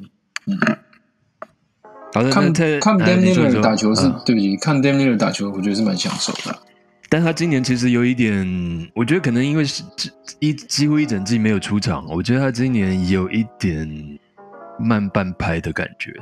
[2.13, 2.29] 的。
[2.29, 6.57] 看那看哎 Dam 你说 Lillard 你说打球是啊对不起，看 Dam Lillard 打球，我觉得是蛮享受的。
[7.09, 9.83] 但他今年其实有一点，我觉得可能因为是
[10.39, 13.85] 一几乎一整季没有出场，我觉得他今年有一点
[14.79, 16.13] 慢半拍的感觉，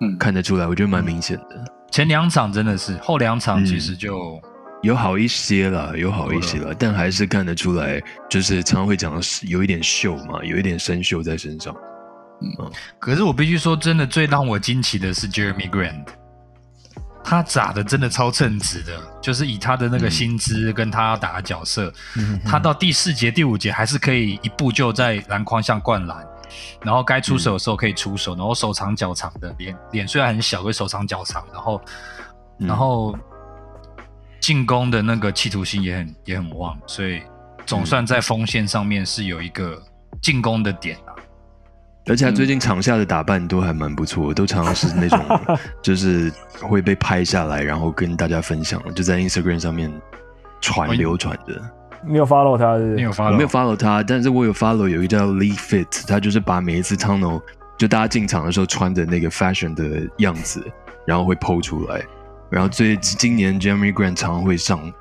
[0.00, 1.64] 嗯，看得出来，我觉得蛮明显的。
[1.90, 4.40] 前两场真的是，后两场嗯其实就、
[4.80, 11.76] 有好一些了，有好一些了，但还是看得出来，就是常常会讲的是有一点秀嘛，有一点生锈在身上。
[12.98, 16.06] 可是我必须说，真的最让我惊奇的是 Jeremy Grant，
[17.22, 26.26] 他打的真的超称职的，就是以他的那个薪资跟他打的角色，嗯他到第四节、第五节还是可以一步就在篮筐上灌篮，
[26.82, 31.80] 然后该出手的时候可以出手，然后手长脚长的，脸脸虽然很小，可是手长脚长，然后
[32.58, 32.66] 嗯。
[32.66, 33.16] 然后
[34.40, 37.20] 进攻的那个企图心也很也很旺，所以
[37.66, 39.78] 总算在锋线上面是有一个
[40.22, 40.96] 进攻的点。
[41.04, 41.09] 啊。
[42.06, 45.20] 而且他最近场下的打扮都还蛮不错，都常常是那种
[45.82, 46.32] 就是
[46.62, 49.92] 会被拍下来，然后跟大家分享，就在 Instagram 上面
[50.60, 51.60] 传哦流传的。
[52.06, 52.94] 你有 follow 他是不是？
[52.96, 53.26] 你有发？
[53.26, 57.42] 我没有 follow 他，但是我有 follow 有一个叫 Lee Fit，他就是把每一次 tunnel
[57.76, 60.64] 就大家进场的时候穿的那个 fashion 的样子，
[61.06, 62.00] 然后会 PO 出来。
[62.48, 64.92] 然后最今年 Jeremy Grant 常常会上，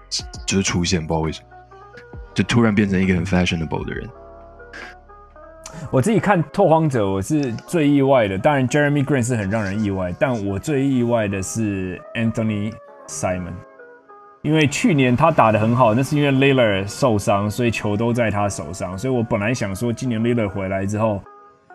[0.45, 1.47] 就是出现，不知道为什么，
[2.33, 4.07] 就突然变成一个很 fashionable 的人。
[5.91, 8.37] 我自己看拓荒者，我是最意外的。
[8.37, 12.71] 当然，Jeremy Grant 是很让人意外，但我最意外的是 Anthony
[13.07, 13.53] Simon，
[14.41, 18.97] 因为去年他打得很好，那是因为 l i l l a r 受伤，所以球都在他手上。
[18.97, 21.21] 所以我本来想说，今年 l i l l a r 回来之后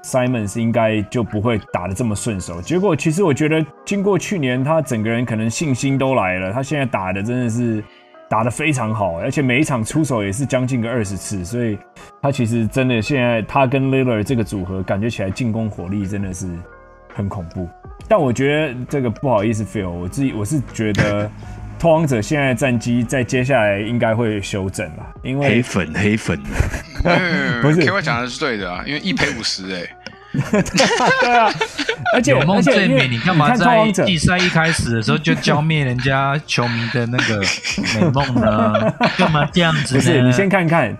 [0.02, 2.60] ，Simon 是应该就不会打得这么顺手。
[2.62, 7.82] 结果其实我觉得，经过去年，他整个人可能信心都来了，他现在打的真的是。
[8.28, 11.78] 打得非常好，而且每一场出手也是将近个二十次，所以
[12.22, 16.48] 他其实真的现在他跟 Lillard 这个组合，感觉起来进攻火力真的是
[17.14, 17.68] 很恐怖。
[18.08, 21.30] 但我觉得这个不好意思，Phil，我自己我是觉得
[21.78, 26.40] 拓荒者现在的战绩在接下来应该会修正了，因为黑为粉黑粉，
[27.62, 27.80] 不是。
[27.80, 29.82] K Y 讲的是对的啊，因为一赔五十哎，
[31.20, 31.52] 对啊，
[32.14, 37.40] 而且有梦最美，你干嘛在季赛一开始的时候就浇灭人家球迷的那个
[37.94, 38.92] 美梦呢？
[39.16, 39.94] 干嘛这样子？
[39.94, 40.96] 不是，你先看看，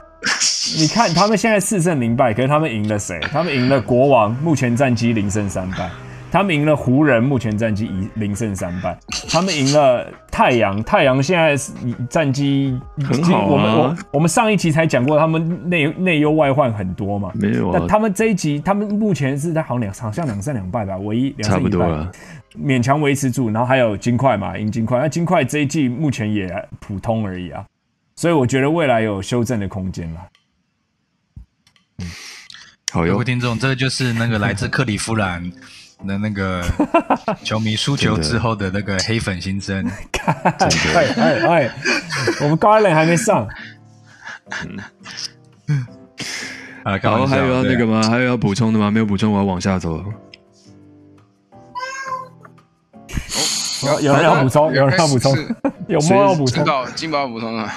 [0.77, 3.18] 你看他们现在四胜零败，可是他们赢了谁？
[3.33, 5.90] 他们赢了国王，目前战绩零胜三败。
[6.35, 8.99] 他们赢了湖人，目前战绩一零胜三败。
[9.31, 11.73] 他们赢了太阳，太阳现在是
[12.11, 12.77] 战绩
[13.09, 17.31] 很好啊我们我我们上一集才讲过，他们内内忧外患很多嘛。
[17.35, 21.70] 没有啊，那他们这一集，他们目前是在好像两好像两胜两败吧，唯一两差胜一败。
[21.70, 22.11] 不多了。
[22.59, 24.99] 勉强维持住，然后还有金块嘛，赢金块。
[24.99, 27.64] 那金块这一季目前也普通而已啊，
[28.16, 30.20] 所以我觉得未来有修正的空间了。
[32.92, 35.49] 好哟各位，听众，这个就是那个来自克利夫兰
[36.07, 36.62] 的那个
[37.44, 39.87] 球迷输球之后的那个黑粉心声。
[40.26, 41.70] 哎哎哎，
[42.40, 43.46] 我们高一人还没上，
[46.83, 48.02] 啊，开然后玩笑还有要那个吗？
[48.09, 48.90] 还有要补充的吗？
[48.90, 50.04] 没有补充，我要往下走了。
[53.85, 55.37] 有有人要补充，有人要补充，
[55.88, 56.57] 有猫要补充。
[56.57, 57.70] 金宝金宝补充了。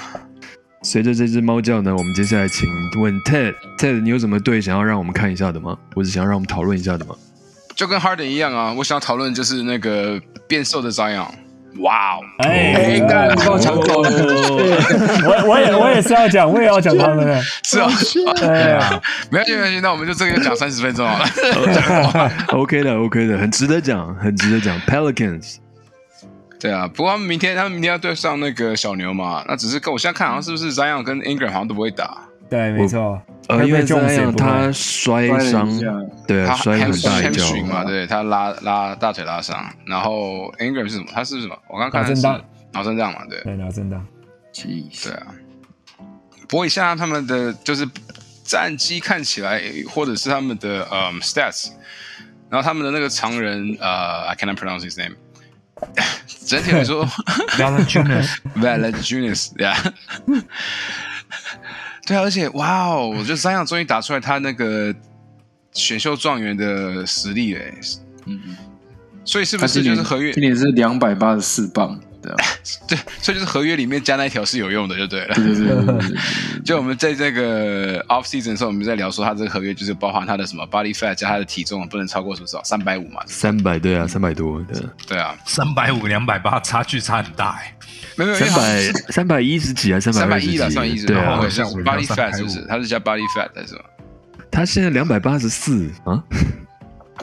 [0.83, 2.69] 随着这只猫叫呢，我们接下来请
[3.01, 5.77] 问 Ted，Ted，你有什么队想要让我们看一下的吗？
[5.93, 7.13] 或者想要让我们讨论一下的吗？
[7.77, 11.27] 就跟 Harden 一样啊，我想讨论就是那个变瘦的 Zion。
[11.81, 12.21] 哇哦！
[12.39, 17.39] 哎，干你帮我抢走了我我也我也是要讲，我也要讲他们的。
[17.63, 17.87] 是啊，
[18.35, 22.31] 对啊，没关系没关系，那我们就这个就讲三十分钟好了。
[22.49, 24.75] OK 的，OK 的，很值得讲，很值得讲。
[24.87, 25.57] Pelicans，
[26.59, 32.17] 对啊，不过他们明天他们明天要对上那个小牛嘛，那只是跟我现在看好像是不是 Zion 跟 Ingram 好像都不会打，
[32.49, 33.21] 对，没错。
[33.47, 35.69] 呃，因为这样他摔伤
[36.27, 37.55] 对摔很大一跤。
[37.63, 41.05] 嘛，对他拉拉大腿拉伤，然后 Ingram 是什么？
[41.13, 41.57] 他是什么？
[41.69, 44.05] 我刚看的是脑震荡脑震荡嘛，对对，脑震荡。
[44.53, 45.27] 对啊。
[46.49, 47.87] 不过现在他们的就是
[48.43, 51.69] 战绩看起来，或者是他们的嗯 stats，
[52.49, 55.15] 然后他们的那个常人呃，I cannot pronounce his name。
[56.47, 57.05] 整体来说
[57.57, 59.77] Valanciunas，Valanciunas，对啊，
[62.07, 64.95] 对啊，而且哇哦，我觉得三样终于打出来他那个
[65.73, 67.73] 选秀状元的实力嘞，
[68.25, 68.39] 嗯，
[69.25, 70.41] 所以是不是就是合约今？
[70.41, 71.99] 年是两百八十四磅，
[72.87, 75.35] 对所以就是合约里面加那一条是有用的，就对了。
[75.35, 76.17] 对对对对对对，
[76.65, 83.21] 就我们在这个 off season 的时候，我们在聊说他这个合约就是包含他的什么 body fat 加他的体重不能超过多少三百五嘛？
[83.27, 87.73] 三百对啊，三百多对，对啊，三百五两百八，差距差很大哎。
[88.15, 90.53] 没有没有三百 三百一十几还是三三百百二十几？
[90.55, 92.65] 一了算一十，对啊 body fat 是不是？
[92.67, 93.81] 他是加 body fat 的是什么？
[94.51, 96.23] 他现在两百八十四啊，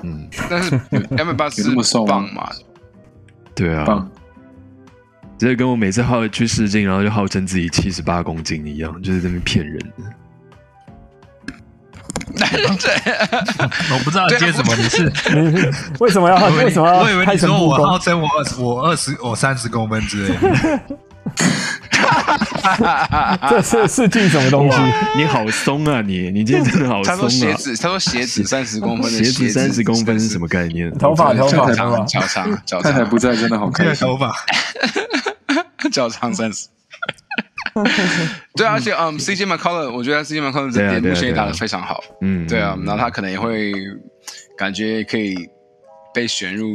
[0.02, 2.50] 嗯，但是两百八十四那么瘦吗磅嘛？
[3.56, 4.10] 对啊，棒，
[5.38, 9.78] 这跟我每次号去试镜，然后就号称自己七十八公斤一样，就是在那边骗人。
[12.34, 15.70] 我不知道接什么，你是 你
[16.00, 17.76] 为什么要为为什么我以为你说我？
[17.86, 20.80] 号称我二十我二十我三十公分之类的，
[23.48, 24.78] 这是是进什么东西？
[25.16, 27.52] 你好松啊你，你今天真的好他说松啊！
[27.52, 30.42] 鞋子，他说鞋子三十公分的鞋子三十公分是什么？
[30.44, 30.90] 么概念？
[30.98, 34.32] 头发头发长发，脚长脚长太太不在真的好这开心，个头发
[35.90, 36.68] 脚长三十。
[38.54, 42.02] 对啊，而且嗯，CJ McCollum，我觉得 CJ McCollum 这对啊对啊点目前也打得非常好。
[42.20, 43.72] 嗯，对啊，然后他可能也会
[44.56, 45.34] 感觉可以
[46.14, 46.68] 被选入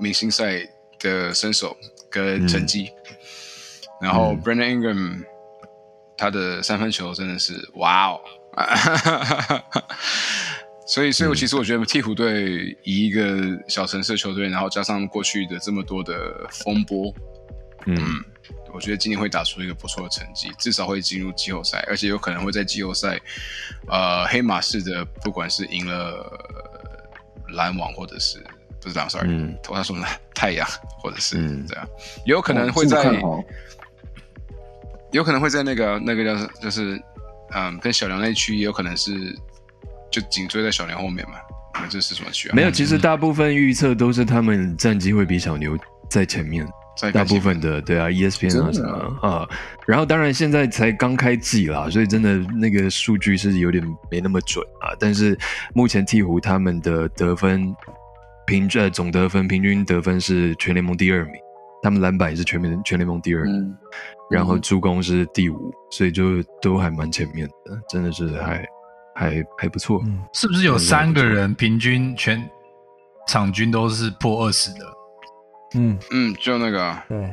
[0.00, 0.60] 明星赛
[0.98, 1.76] 的身手
[2.10, 2.90] 跟成绩。
[4.00, 4.42] 然后嗯。
[4.42, 5.24] Brandon Ingram
[6.16, 8.20] 他的三分球真的是哇哦！
[10.86, 17.14] 所以，所以我其实我觉得鹈鹕队以一个小城市的球队，然后加上过去的这么多的风波，
[17.86, 17.96] 嗯，
[18.74, 23.16] 我觉得今年会打出一个不错的成绩，至少会进入季后赛，而且有可能会在季后赛，
[23.86, 26.28] 呃，黑马式的不管是赢了
[27.54, 28.44] 篮网，或者是
[28.80, 29.56] 不是篮网，sorry，嗯。
[29.68, 31.64] 我他说什么太阳，或者是嗯。
[31.68, 31.88] 这样，
[32.26, 33.22] 也有可能会在，
[35.12, 37.00] 有可能会在那个那个叫就是
[37.54, 39.12] 嗯，跟小梁那一区也有可能是
[40.10, 41.34] 就紧追在小梁后面嘛，
[41.74, 42.52] 那这是什么区啊？
[42.54, 45.76] 没有，其实大部分预测都是他们战绩会比小牛
[46.08, 46.66] 在前面。
[46.98, 49.48] 在大部分的对啊，ESPN 啊什么啊，
[49.86, 54.92] 然后当然现在才刚开季啦，所以真的那个数据是有点没那么准啊。
[54.98, 55.38] 但是
[55.72, 57.74] 目前鹈鹕他们的得分
[58.44, 61.34] 平均呃总得分平均得分是全联盟第二名，
[61.82, 63.76] 他们篮板也是全联全联盟第二，嗯，
[64.30, 68.64] 然后助攻是第五，所以就都还蛮前面的，真的是还
[69.14, 70.02] 还还不错。
[70.06, 70.22] 嗯。
[70.32, 72.42] 是不是有三个人平均全
[73.28, 74.86] 场均都是破二十的？
[75.74, 77.30] 嗯，嗯，就那个啊对。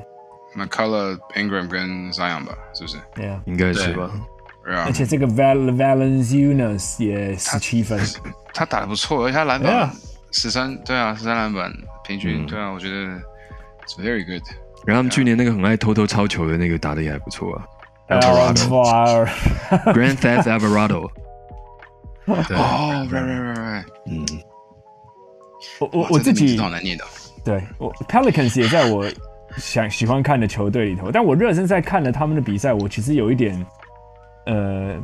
[0.56, 2.98] McCullough、Ingram 跟 Zion 吧，是不是？
[3.14, 4.10] 对啊，应该是吧？
[4.66, 8.00] 而，且这个 Val Valenzunas 也十七分，
[8.54, 9.92] 他打的不错，而且他篮板
[10.32, 11.72] 十三，对啊，十三篮板
[12.04, 12.48] 平均，嗯。
[12.48, 13.22] 对啊，我觉得
[13.96, 14.42] very good。
[14.86, 17.66] 然后他们去年那个很爱偷偷抄球的那个打的也还不错啊
[18.10, 21.10] Alvarado，Grand Theft Alvarado，
[22.48, 24.26] 对，哦，right right right right，嗯，
[25.80, 26.58] 我我我自己。
[27.44, 29.06] 对我 Pelicans 也在我
[29.58, 33.66] 想喜欢看的球队里头，但我热身赛看了他们的比赛，我其实有一点，
[34.46, 34.96] 呃，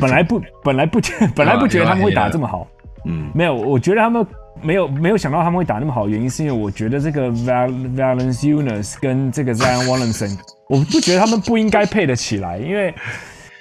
[0.00, 2.66] 本来不本来不觉 本来不觉得他们会打这么好，
[3.04, 3.30] 嗯。
[3.34, 4.24] 没有，我觉得他们
[4.62, 10.38] 没有没有想到他们会打那么好，原因是因为我觉得这个 Val Valenciunas 跟这个 Zion Williamson，
[10.68, 12.94] 我不觉得他们不应该配得起来，因为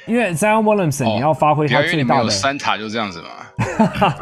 [0.06, 3.28] 因为 Zion Williamson 你要发挥他不要因为你们有最大的三塔就这样子嘛。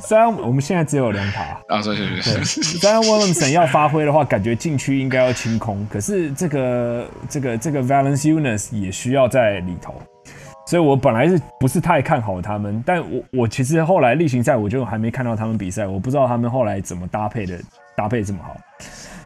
[0.00, 1.42] Zion，我们现在只有两塔。
[1.68, 5.86] 啊，所以是是 Zion Williamson 要发挥的话，感觉禁区应该要清空。
[5.90, 9.94] 可是这个这个这个 Valenciunas 也需要在里头，
[10.66, 17.58] 所以我本来是不是太看好他们，但我我其实后来例行赛我就还没看到他们比赛，我不知道他们后来怎么搭配的，
[17.96, 18.56] 搭配这么好。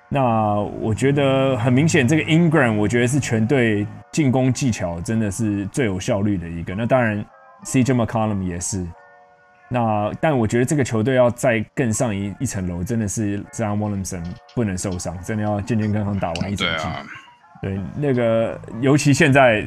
[0.08, 6.74] 那我觉得很明显，这个 Ingram 我觉得是全队进攻技巧真的是最有效率的一个。
[6.74, 7.24] 那当然
[7.64, 8.86] ，CJ McCollum 也是。
[9.68, 14.22] 那但我觉得这个球队要再更上一一层楼，真的是 Zion Williamson
[14.54, 16.84] 不能受伤，真的要健健康康打完一整季。
[17.60, 19.66] 对，那个尤其现在，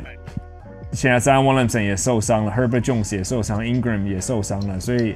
[0.92, 5.16] 现在 Zion Williamson 也受伤了，Herbert Jones 也受伤，Ingram 也受伤了，所以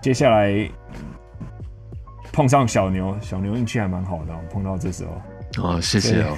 [0.00, 0.68] 接下来。
[2.32, 5.12] 碰上小牛，小牛运气还蛮好的，碰到这时候。
[5.62, 6.36] 哦，谢谢哦。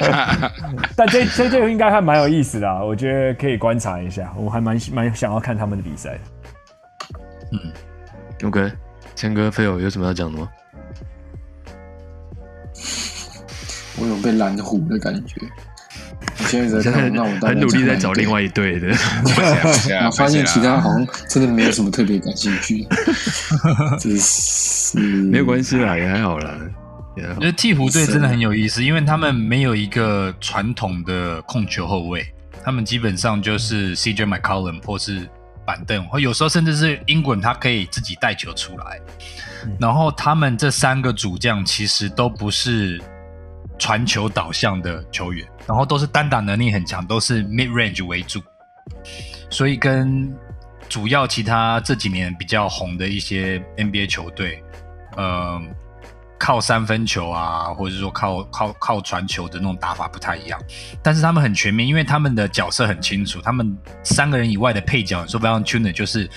[0.96, 6.18] 但这这就应该还蛮有意思的，我觉得可以观察一下，我还蛮蛮想要看他们的比赛。
[7.52, 7.60] 嗯
[8.48, 8.72] ，OK，
[9.14, 10.48] 谦哥飞友有什么要讲的吗？
[14.00, 15.42] 我有被拦虎的感觉。
[16.42, 18.88] 我现在在看，那我很努力在找另外一队的，
[19.88, 22.86] 然后 发现其他好像真的没有什么特别感兴趣。
[24.00, 26.54] 真是没有关系啦，也还好啦。
[27.36, 32.26] 我觉得鹈鹕队真的很有意思，因为他们没有一个传统的控球后卫，
[32.64, 35.28] 他们基本上就是 CJ McCollum 或是
[35.66, 38.98] 板凳，或有时候甚至是英滚，他可以自己带球出来。
[39.78, 42.98] 然后他们这三个主将其实都不是。
[43.80, 48.40] 传球导向的球员，然后都是单打能力很强，都是 mid range 为主，
[49.48, 50.30] 所以跟
[50.86, 54.62] 主要其他这几年比较红的一些 NBA 球队，
[55.16, 55.58] 呃，
[56.38, 60.60] 靠三分球啊，或者说靠靠靠传球的那种打法不太一样。
[61.02, 66.28] 但是他们很全面，因为他们的角色很清楚，他们三个人以外的配角，说不上 tuner 就是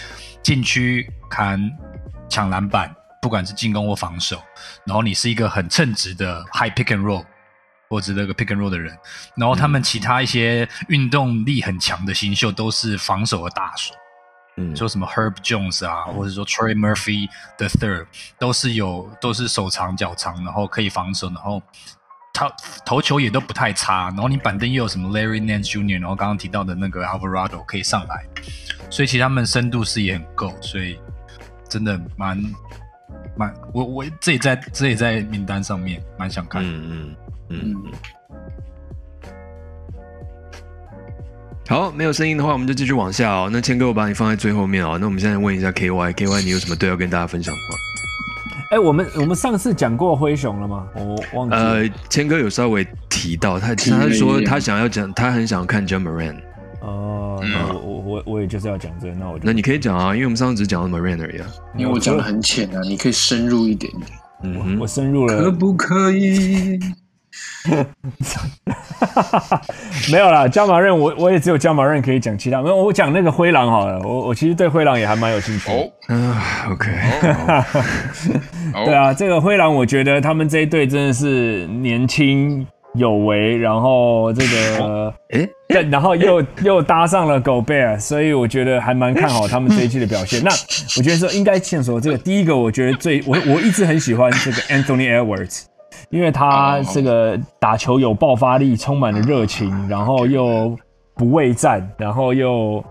[0.42, 1.60] 禁区砍
[2.30, 4.42] 抢篮板，不管是进攻或防守，
[4.86, 7.26] 然后你是一个很称职的 high pick and roll。
[7.94, 8.92] 或者那个 pick and roll 的人，
[9.36, 13.94] 然后他们其他一些运动力很强的新秀都是防守的大手，
[14.58, 17.30] 嗯，说什么 Herb Jones 啊，或者说 Trey Murphy
[17.60, 18.08] the third
[18.40, 21.62] 都是有都是手长脚长，然后可以防守，然后
[22.34, 22.52] 他
[22.84, 28.26] 投球也都不太差，然后你板凳又有什么 Larry Nance Jr.，然后刚刚提到的那个 Alvarado 可以上来，
[28.90, 31.00] 所以其实他们深度是也很够，所以
[31.70, 32.44] 真的蛮
[33.38, 37.16] 蛮我我这也在这也在名单上面，蛮想看，嗯嗯。
[37.50, 37.76] 嗯，
[41.68, 43.50] 好，没有声音的话，我们就继续往下哦。
[43.52, 44.98] 那谦哥，我把你放在最后面哦。
[45.00, 47.68] 那我们现在问一下 K Y，K Y，你有什么队要跟大家分享的吗？
[48.72, 50.88] 哎，我们我们上次讲过灰熊了吗？
[50.96, 51.56] 我忘记。
[51.56, 56.38] 呃，谦哥有稍微提到，他他说他想要讲，他很想要看 John Moran。
[56.82, 57.40] 哦，
[57.72, 61.48] 我我我我也就是要讲这个，那我那你可以讲啊，因为我们上次只讲了 m a r a n 而已啊。
[61.78, 64.08] 因为我讲的很浅啊，你可以深入一点点。
[64.44, 66.80] 嗯，我深入了，可不可以？
[70.12, 72.76] 没有啦，加马任我我也只有加马任可以讲，其他没有。
[72.76, 75.72] 我讲那个灰狼好了，我我其实对灰狼也还蛮有兴趣。
[75.72, 76.36] 哦，嗯
[76.72, 76.92] ，OK，
[78.86, 82.66] 对啊，这个灰狼我觉得他们这一队真的是年轻
[82.96, 85.48] 有为，然后这个哎，
[85.90, 90.42] 然后又又搭上了狗贝尔，所以我觉得还蛮看好他们这一季的表现。
[90.44, 90.52] 那
[90.98, 95.64] 我觉得说应该先说这个第一个，我觉得最我我一直很喜欢这个 Anthony Edwards。
[96.14, 100.78] 因为他这个打球有爆发力，充满了热情，然后又
[101.16, 102.86] 不畏战，然后又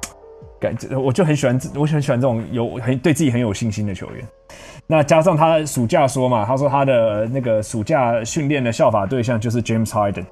[0.61, 4.27] 感，我就很喜欢，我很喜欢这种有很对自己很有信心的球员。
[4.89, 10.25] 那加上他暑假说嘛，他说他的那个暑假训练的效法对象就是 James Harden。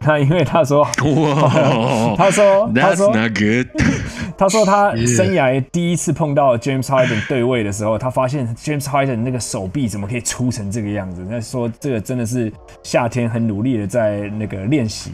[0.00, 0.86] 他因为他说，
[2.16, 3.12] 他说，他说，
[4.38, 11.26] 他说他生涯第一次碰到 James Harden 对位的时候，他发现 James Harden 那个手臂怎么可以粗成这个样子？
[11.28, 12.52] 那说这个真的是
[12.84, 15.10] 夏天很努力的在那个练习，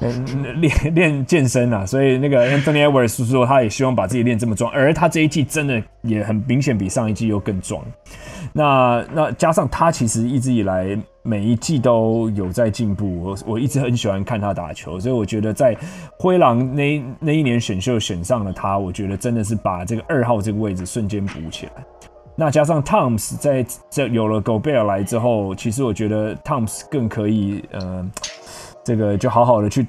[0.56, 1.84] 练练健身啊。
[1.84, 7.84] 所以那个 Anthony Edwards 说他也希望把自己练这么壮，而他这一季真的也很明显比上一季又更壮。
[8.54, 10.96] 那那加上他其实一直以来
[11.28, 15.76] 每一季都有在进步，我我一直很喜欢看他打球，所以我觉得在
[16.18, 21.72] 灰狼那那一年选秀选上了他，我觉得真的是把这个二号这个位置瞬间补起来。
[22.34, 28.10] 那加上 Toms 在这有了狗贝尔来之后，其实我觉得 Toms 更可以呃，
[28.82, 29.86] 这个就好好的去。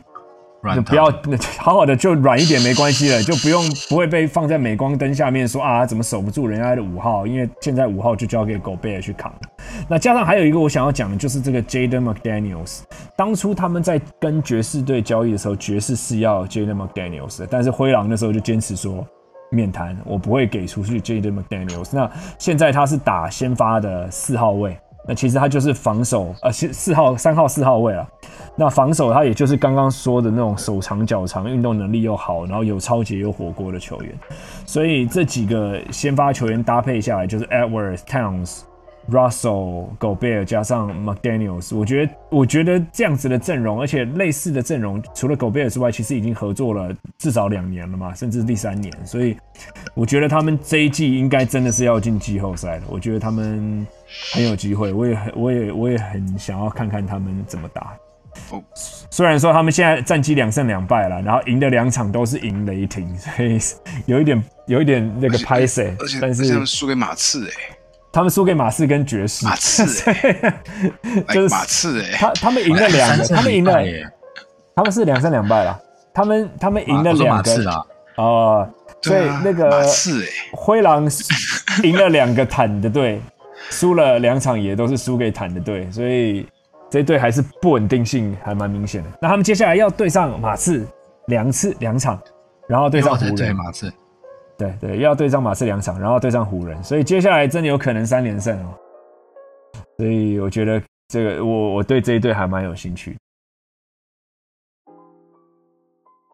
[0.75, 1.05] 就不要
[1.57, 9.33] 好好的就软一点没关系了，就不用不会被放在镁光灯下面说啊怎么守不住人家的五号，因为现在五号就交给狗贝尔去扛。
[9.87, 12.81] 那加上还有一个我想要讲的就是这个 Jaden McDaniels，
[13.15, 19.05] 当初他们在跟爵士队交易的时候，爵士是要 Jaden McDaniels 的，但是灰狼那时候就坚持说
[19.51, 21.89] 免谈，我不会给出去 Jaden McDaniels。
[21.93, 24.77] 那现在他是打先发的四号位。
[25.07, 28.07] 那其实他就是防守，呃，四四号、三号、四号位啊。
[28.55, 34.13] 那防守他也就是刚刚说的那种手长脚长、运动能力又好，然后有超节有火锅的球员。
[34.65, 38.61] 所以这几个先发球员搭配下来，就是 Edwards、Towns、
[39.09, 41.75] Russell、Gobert 加上 McDaniel's。
[41.75, 48.93] 我觉得，我觉得这样子的阵容，而且类似的阵容，除了 Gobert 之外，其实已经合作了至少两年了嘛，甚至第三年。
[49.05, 49.37] 所以
[49.93, 52.83] 我觉得他们这一季应该真的是要进季后赛了。
[52.89, 53.85] 我觉得他们
[54.33, 57.93] 很有机会，我也很，我也，我也很想要看看他们怎么打。
[58.51, 58.63] 哦
[59.11, 63.59] 虽然说他们现在战绩两胜两败了，然后赢的两场都是赢雷霆，所以
[64.05, 67.51] 有一点有一点那个拍谁而且，但是输给马刺哎、
[68.11, 73.83] 他们输给马刺跟爵士，马刺 哎、就是马刺哎、他他们赢了两个，他们赢了
[74.75, 75.79] 他们是两胜两败了，
[76.13, 77.85] 他们他们赢了两个
[78.15, 78.67] 哦，
[79.01, 79.85] 所以那个
[80.53, 81.09] 灰狼
[81.83, 83.21] 赢了两个坦的队，
[83.69, 86.47] 输了两场也都是输给坦的队，所以
[86.89, 89.09] 这队还是不稳定性还蛮明显的。
[89.21, 90.85] 那他们接下来要对上马刺
[91.27, 92.19] 两次两场，
[92.67, 93.93] 然后对上湖对人，马刺，
[94.59, 98.75] 对对，要对上马刺两场，然后对上湖人，所以接下来真的有可能三连胜哦。
[99.97, 103.15] 所以我觉得这个我我对这一队还蛮有兴趣。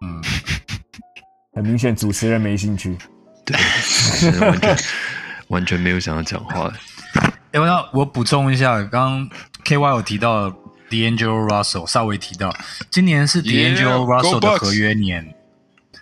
[0.03, 0.23] 嗯，
[1.53, 2.97] 很明显，主持人没兴趣。
[3.45, 3.55] 对，
[4.39, 4.77] 完全
[5.49, 6.73] 完全没有想要讲话。
[7.53, 9.29] 哎，我要我补充一下，刚刚
[9.63, 10.49] K Y 有提到
[10.89, 12.51] D'Angelo Russell，稍微提到，
[12.89, 15.34] 今年是 Yeah, D'Angelo go Russell 的合约年。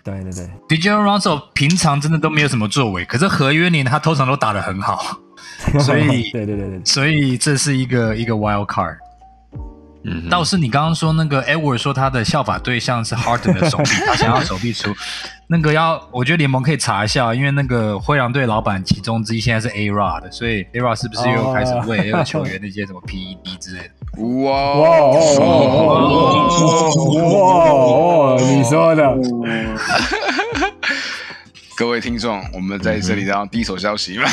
[0.04, 5.18] 对对对，D'Angelo Russell 平常真的都没有什么作为，可是合约年他通常都打得很好，
[5.80, 8.96] 所以对对对对，所以这是一个一个 wild card。
[10.06, 14.94] 嗯，倒是你刚刚说那个 Edward 说他的效法对象是 Harden 的手臂，他想要手臂出，
[15.48, 23.90] 那个要我觉得联盟可以查一下，因为那个灰狼队老板其中之一现在是 A Rod，所以 A Rod 是不是又开始为那个球员那些什么 PED 之类的？
[24.16, 25.42] 哇哇哦哦
[26.96, 29.02] 哦哇哦，你说的，
[31.76, 34.24] 各位听众，我们在这里当第一手消息吧。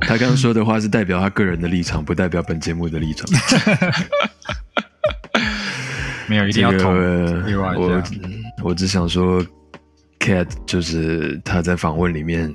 [0.00, 3.26] 他刚刚说的话是代表他个人的立场，不代表本节目的立场。
[6.28, 6.94] 没有，一定这个要捅
[7.46, 8.02] A 我。
[8.62, 9.44] 我只想说
[10.20, 12.52] ，Cat 就是他在访问里面，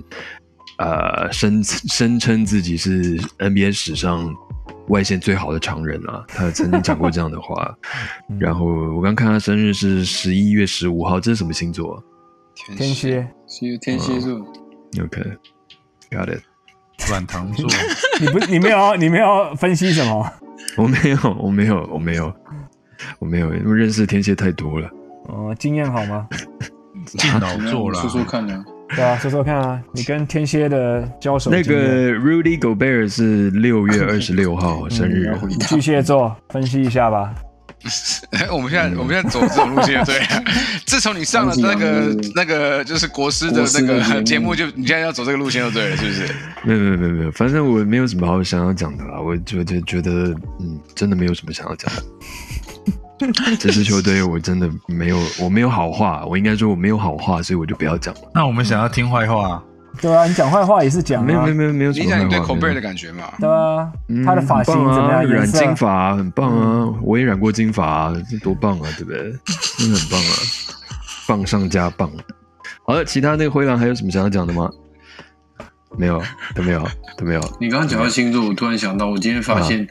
[0.78, 4.34] 呃，声声称自己是 NBA 史上
[4.90, 7.76] 外线最好的常人啊，他曾经讲过这样的话。
[8.40, 8.66] 然后
[8.96, 12.04] 我刚看他生日是十一月十五号，这是什么星座
[12.78, 14.40] 天蝎，是天蝎座
[15.02, 16.42] ，？OK，got、it。
[17.10, 17.68] 软糖座，
[18.22, 20.32] 你不你没有要你没有要分析什么？
[20.78, 22.34] 我没有，我没有，我没有，
[23.20, 24.90] 我没有，因为认识的天蝎太多了。
[25.26, 26.28] 哦，经验好吗？
[27.06, 28.10] 进脑座了说。
[28.10, 28.64] 说看呢？
[28.96, 35.32] 对啊，说说看啊，你跟天蝎的交手那个 Rudy Gobert 是六月 二十六号生日
[35.68, 37.34] 巨蟹座分析一下吧。
[38.50, 40.44] 我们现在我们现在走这种路线就对了。
[40.88, 46.34] 自从你上了那个那个就是国师的那个节目，就你现在要走这个路线就对了，是不是？
[46.64, 52.04] 没有没有没有没有，反正我没有什么好想要讲的啦，我就就觉得嗯，真的没有什么想要讲的。
[53.60, 58.22] 这支球队我真的没有，我没有好话，我应该说我没有好话，所以我就不要讲了。
[58.34, 59.62] 那我们想要听坏话，
[60.02, 63.26] 对啊，你讲坏话也是讲啊，没有没有没有没有什你对口贝尔没有的感觉嘛？
[63.40, 65.24] 对啊，嗯他的发型很棒啊，怎么样？
[65.28, 69.20] 颜染色金发很棒啊，我也染过金发、啊，这多棒啊，对不对？
[69.78, 70.34] 真的很棒啊，
[71.28, 72.10] 棒上加棒。
[72.86, 74.70] 好了，其他那个灰狼还有什么想要讲的吗？
[75.96, 76.20] 没有，
[76.56, 76.84] 都没有，
[77.16, 77.42] 都没有。
[77.60, 79.88] 你刚刚讲到星座，我突然想到，我今天发现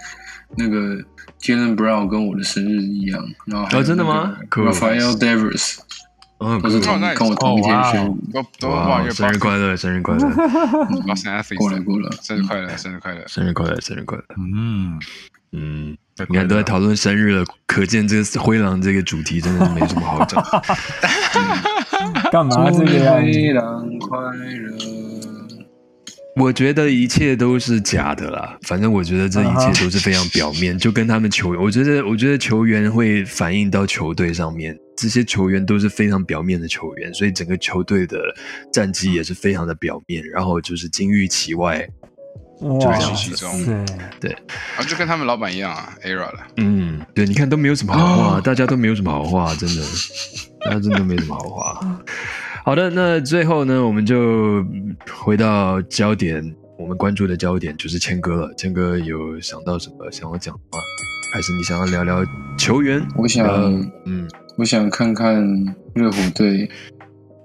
[0.57, 0.97] 那个
[1.41, 4.37] Jalen Brown 跟我的生日一样，然后还有哦真的吗？
[4.39, 5.79] 那个 Cool Rafael Devers
[6.39, 10.21] 哦，都是同哦跟我同一天生日，都都哇哇，生日快乐，生日快乐。
[11.57, 13.23] 过来过来，生日快乐，生日快乐！
[13.27, 14.25] 生日快乐，生日快乐。
[14.37, 14.99] 嗯，
[15.53, 15.97] 嗯，
[16.29, 20.45] 你看都在讨论生日了，可见这个灰狼这个主题真的是没什么好讲。
[22.33, 23.39] 干嘛这个样子？
[23.39, 25.12] 灰狼快乐。
[26.35, 38.19] 我觉得一切都是假的啦，反正我觉得这一切都是非常表面，就跟他们球员，我觉得我觉得球员会反映到球队上面，这些球员都是非常表面的球员，所以整个球队的
[38.73, 41.87] 战绩也是非常的表面，然后就是金玉其外，
[42.61, 43.87] 哇这样其中
[44.19, 44.33] 对。
[44.79, 46.39] 啊，就跟他们老板一样啊，ERA 了。
[46.57, 49.83] 嗯，对，你看都没有什么好话， 大家都没有什么好话，真的，
[50.65, 52.03] 大家真的没什么好话。
[52.65, 54.65] 好的，那最后呢，我们就
[55.11, 58.55] 回到焦点，我们关注的焦点就是谦哥了。
[58.57, 60.79] 谦哥有想到什么想要讲的吗？
[61.35, 62.25] 还是你想要聊聊
[62.59, 63.03] 球员？
[63.17, 63.69] 我想呃
[64.07, 65.43] 嗯，我想看看
[65.95, 66.69] 热火队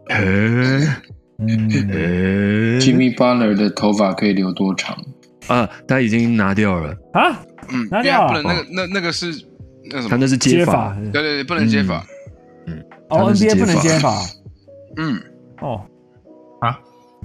[0.09, 0.82] 呃
[2.80, 4.95] Jimmy Butler 的头发可以留多长。
[5.47, 6.93] 啊，他已经拿掉了。
[7.13, 9.28] 啊，嗯，拿掉了不能那个那那个是
[9.89, 12.05] 那什么，他那是接法法，对对对，不能接法。
[13.09, 14.20] 哦他那是，NBA 不能接接法
[14.98, 15.22] 嗯，
[15.62, 15.86] 哦，
[16.62, 16.80] 啊，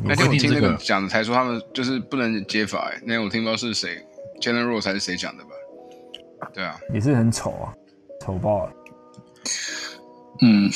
[0.05, 4.05] 那天我听那个讲的才说他们就是不能接法，哎，那天我听不到是谁
[4.41, 5.51] j a l e n Rose 还是谁讲的吧？
[6.53, 7.75] 对啊，也是很丑啊，
[8.21, 8.73] 丑爆了。
[10.43, 10.69] 嗯，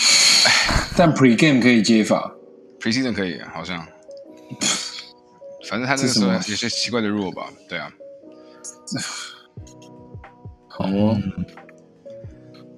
[0.96, 2.32] 但 Pre Game 可以接法
[2.80, 3.84] ，preseason 可以，好像，
[5.68, 7.48] 反正他那个时候有些奇怪的 rule 吧？
[7.68, 7.92] 对啊，
[10.68, 11.18] 好哦。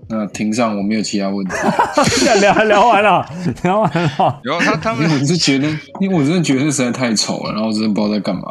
[0.09, 1.55] 那庭上我没有其他问题，
[2.41, 3.25] 聊聊完了，
[3.63, 4.41] 聊完了。
[4.43, 5.69] 然后他他们我是觉得，
[6.01, 8.43] 因为我真的觉得那实在太丑了，然后我真的不知道在干嘛。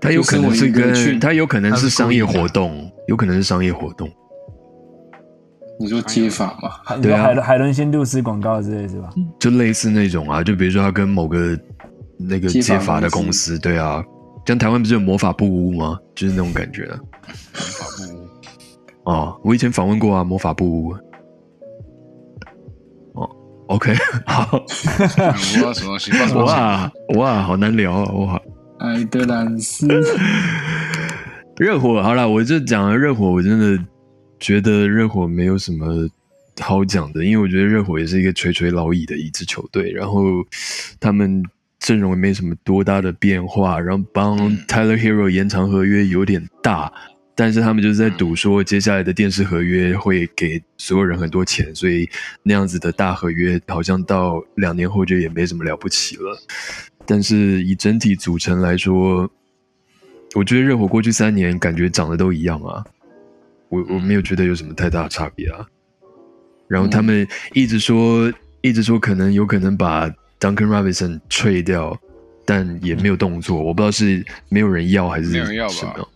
[0.00, 4.10] 他有可能是就身为一个去跟他有可能是是商业活动，有可能是商业活动。
[5.78, 6.96] 你说接法嘛？
[6.96, 9.08] 对啊海伦海伦仙度斯广告之类是吧？
[9.38, 11.56] 就类似那种啊，就比如说他跟某个
[12.18, 14.02] 那个接法的公司公司，对啊，
[14.44, 15.96] 像台湾不是有魔法布屋吗？
[16.16, 16.98] 就是那种感觉啊。
[19.04, 20.94] 哦，我以前访问过啊，魔法部屋。
[23.14, 23.28] 哦
[23.68, 23.94] ，OK，
[24.26, 26.44] 好，我不知道什么西，不知道什么。
[26.44, 28.42] 哇哇，好难聊啊，哇。
[28.78, 29.86] 埃德兰斯，
[31.56, 33.78] 热火好了，我就讲了热火，我真的
[34.40, 35.86] 觉得热火没有什么
[36.60, 40.22] 好讲的，因为我觉得热火也是一个垂垂老矣的一支球队，然后
[40.98, 41.40] 他们
[41.78, 44.36] 阵容也没什么多大的变化，然后帮
[44.66, 46.92] Tyler Hero 延长合约有点大，
[47.34, 52.08] 但是他们就是在赌说接下来的电视合约会给所有人很多钱，所以
[52.42, 56.38] 那样子的大合约好像到两年后就也没什么了不起了。
[57.06, 59.28] 但是以整体组成来说，
[60.34, 62.84] 我觉得热火过去三年感觉长得都一样啊，
[63.70, 65.66] 我我没有觉得有什么太大的差别啊。
[66.68, 70.08] 然后他们一直说，一直说可能有可能把
[70.38, 71.98] Duncan Robinson 吹掉，
[72.44, 76.08] 但也没有动作，我不知道是没有人要还是没有人要吧什么。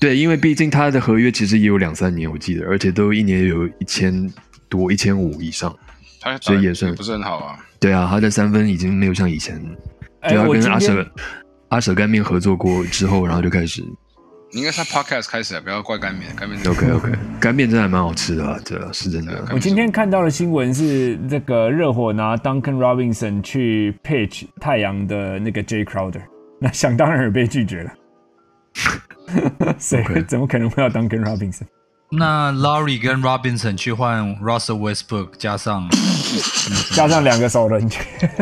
[0.00, 4.30] 对，因为毕竟他的合约其实也有两三年，我记得，而且都一年有一千
[4.68, 5.74] 多、一千五以上。
[6.20, 7.56] 他所以也算不是很好啊。
[7.80, 9.56] 对啊，他的三分已经没有像以前，
[10.20, 11.06] 哎对啊，我跟阿舍
[11.68, 13.82] 阿舍干面合作过之后，然后就开始
[14.52, 19.46] 你应该是他 podcast 开始啊，不要怪干面，干面 OK OK，干面真的还蛮好吃的啊，对啊，是真的。
[19.52, 26.22] 我今天看到的新闻是，这个热火拿 Duncan Robinson 去 pitch 太阳的那个 J Crowder，
[26.60, 27.92] 那想当然也被拒绝了。
[29.78, 31.66] 谁怎么可能会要 Duncan Robinson？
[32.10, 35.86] 那 Laurie 跟 Robinson 去换 Russell Westbrook 加上
[36.94, 38.02] 加上两个首轮签，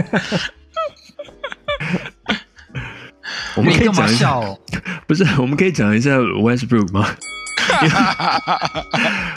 [3.57, 4.59] 我们可以讲一下，笑？
[5.09, 7.09] 不是，我们可以讲一下 Westbrook 吗？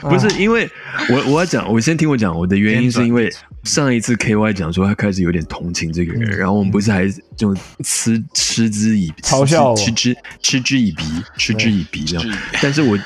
[0.01, 0.69] 不是，因为
[1.09, 3.31] 我我要讲，我先听我讲，我的原因是因为
[3.63, 11.03] 上一次 KY 讲说他开始有点同情这个人，然后我们不是还就嗤嗤之以嘲笑我嗤之嗤之以鼻，
[11.37, 12.37] 嗤之以鼻这样。
[12.61, 12.97] 但是我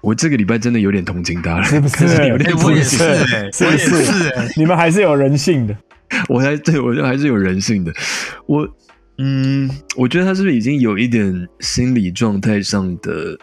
[0.00, 2.98] 我这个礼拜真的有点同情他了，是不是有点哎，我也同情
[3.52, 4.52] 是我也是？
[4.56, 5.76] 你们还是有人性的。
[6.28, 7.92] 我还对我就还是有人性的。
[8.46, 8.68] 我
[9.18, 13.38] 嗯，我觉得他是不是已经有一点心理状态上的？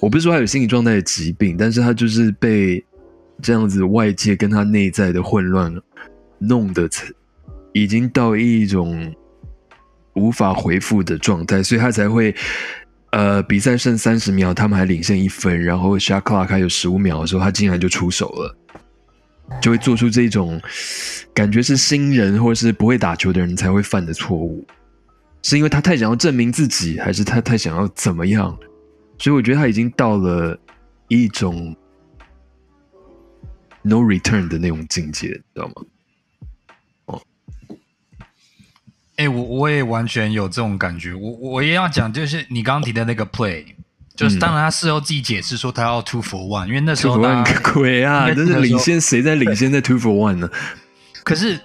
[0.00, 2.84] 我不是说他有心理状态的疾病，但是他就是被
[3.40, 5.74] 这样子外界跟他内在的混乱
[6.38, 6.88] 弄得
[7.72, 9.14] 已经到一种
[10.14, 12.34] 无法回复的状态，所以他才会。
[13.12, 18.56] 呃，比赛剩三十秒，他们还领先一分，然后 shot clock 还有十五秒的时候，他竟然就出手了。
[19.60, 20.62] 就会做出这种
[21.34, 24.64] 感觉是新人或是不会打球的人才会犯的错误，
[25.42, 28.56] 是因为他太想要证明自己，还是他太想要怎么样？
[29.18, 30.56] 所以我觉得他已经到了
[31.08, 31.74] 一种
[33.82, 35.74] no return 的那种境界，你知道吗？
[37.06, 37.22] 哦
[39.16, 41.12] 哎、我我也完全有这种感觉。
[41.14, 43.64] 我我也要讲，就是你刚刚提的那个 play，
[44.16, 48.26] 就是嗯当然他事后自己解释说他要 two for one，因为那时 two 候 one 家 鬼啊！
[48.34, 50.48] 那时候领先，谁在领先在 two for one 呢？
[51.22, 51.58] 可是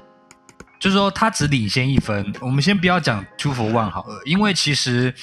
[0.80, 5.14] 就是说他只领先一分，我们先不要讲 two for one 好了，因为其实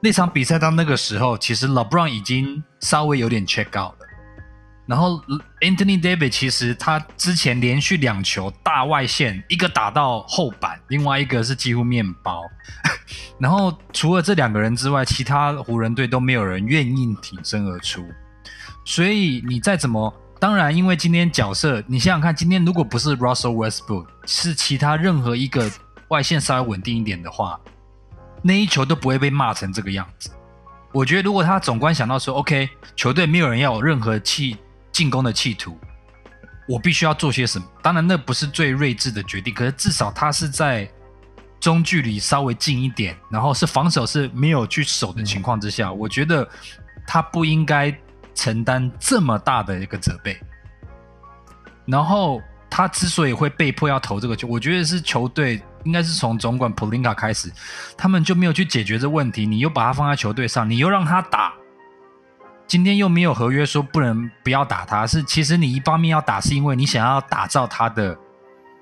[0.00, 4.05] 那场比赛到那个时候，其实 LeBron 已经稍微有点 check out 了。
[4.86, 5.20] 然后
[5.60, 12.42] Anthony Davis 其实他之前连续两球大外线，一个打到后板，另外一个是几乎面包。
[13.38, 18.04] 然后除了这两个人之外，其他湖人队都没有人愿意挺身而出。
[18.84, 25.68] 所以你再怎么，当然因为今天角色，你想想看，今天如果不是 Russell Westbrook，是其他任何一个
[26.08, 27.58] 外线稍微稳定一点的话，
[28.40, 30.30] 那一球都不会被骂成这个样子。
[30.92, 34.56] 我觉得如果他总观想到说，OK，球队没有人要有任何气
[34.96, 35.78] 进攻的企图，
[36.66, 37.66] 我必须要做些什么。
[37.82, 40.90] 当然，那不是最睿智的决定，可是至少他是在
[41.60, 46.48] 中距离稍微近一点，然后是防守是没有去守的情况之下，我觉得
[47.06, 47.94] 他不应该
[48.34, 50.34] 承担这么大的一个责备。
[51.84, 52.40] 然后
[52.70, 57.52] 他之所以会被迫要投这个球，我觉得是球队应该是从总管普林卡开始，
[57.98, 59.44] 他们就没有去解决这问题。
[59.44, 61.52] 你又把他放在球队上，你又让他打，
[62.66, 68.16] 今天又没有合约说不能不要打他，是其实你一方面要打，是因为你想要打造他的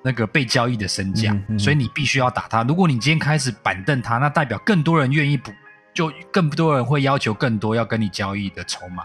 [0.03, 2.63] 那个被交易的身价，嗯嗯所以你必须要打他。
[2.63, 5.53] 如果你今天开始板凳他，那代表更多人愿意补，
[5.93, 9.05] 就更多人会要求更多要跟你交易的筹码。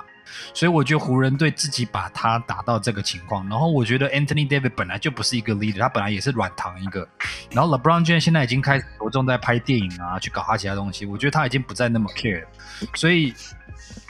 [0.54, 7.06] 所以我觉得湖人队自己把他打到这个情况，然后我觉得 Anthony David 本来就不是一个 leader，他本来也是软糖一个，
[7.52, 12.46] 然后 LeBron James 现在已经开始着重在拍电影啊，去搞他其他东西，我觉得他已经不再那么 care，
[12.94, 13.34] 所以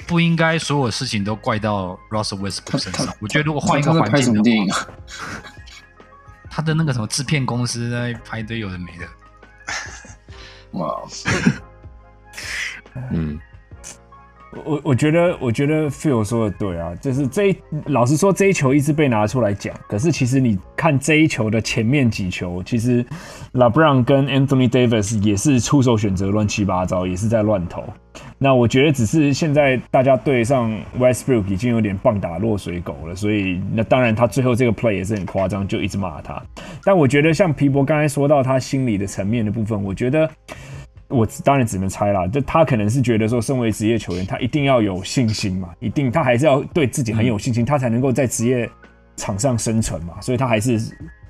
[0.08, 3.14] 不应该所有事情都怪到 Russell Westbrook 身上。
[3.20, 4.42] 我觉得如果换一个环境的
[4.72, 4.88] 话？
[6.50, 9.08] 他的那个什么制片公司在拍一堆有的没的，
[10.72, 11.00] 哇，
[13.12, 13.40] 嗯，
[14.66, 23.06] 我我觉得，我觉得 Phil 说的对啊，就是这一老实说，这一球一直被拿出来讲，可是其实你看这一球的前面几球，其实
[23.54, 27.84] LeBron 跟 Anthony Davis 也是出手选择乱七八糟，也是在乱投。
[28.40, 36.42] 那我觉得只是现在大家对上 Westbrook 已经有点棒打落水狗了，所以那当然他最后这个 play 也是很夸张，就一直骂他。
[36.84, 40.30] 但我觉得像皮博刚才说到他心理的层面的部分，我觉得。
[41.10, 48.70] 我当然只能猜啦，就他可能是觉得说，身为职业球员，他一定要有信心嘛，一定他还是要对自己很有信心，他才能够在职业
[49.16, 50.80] 场上生存嘛，所以他还是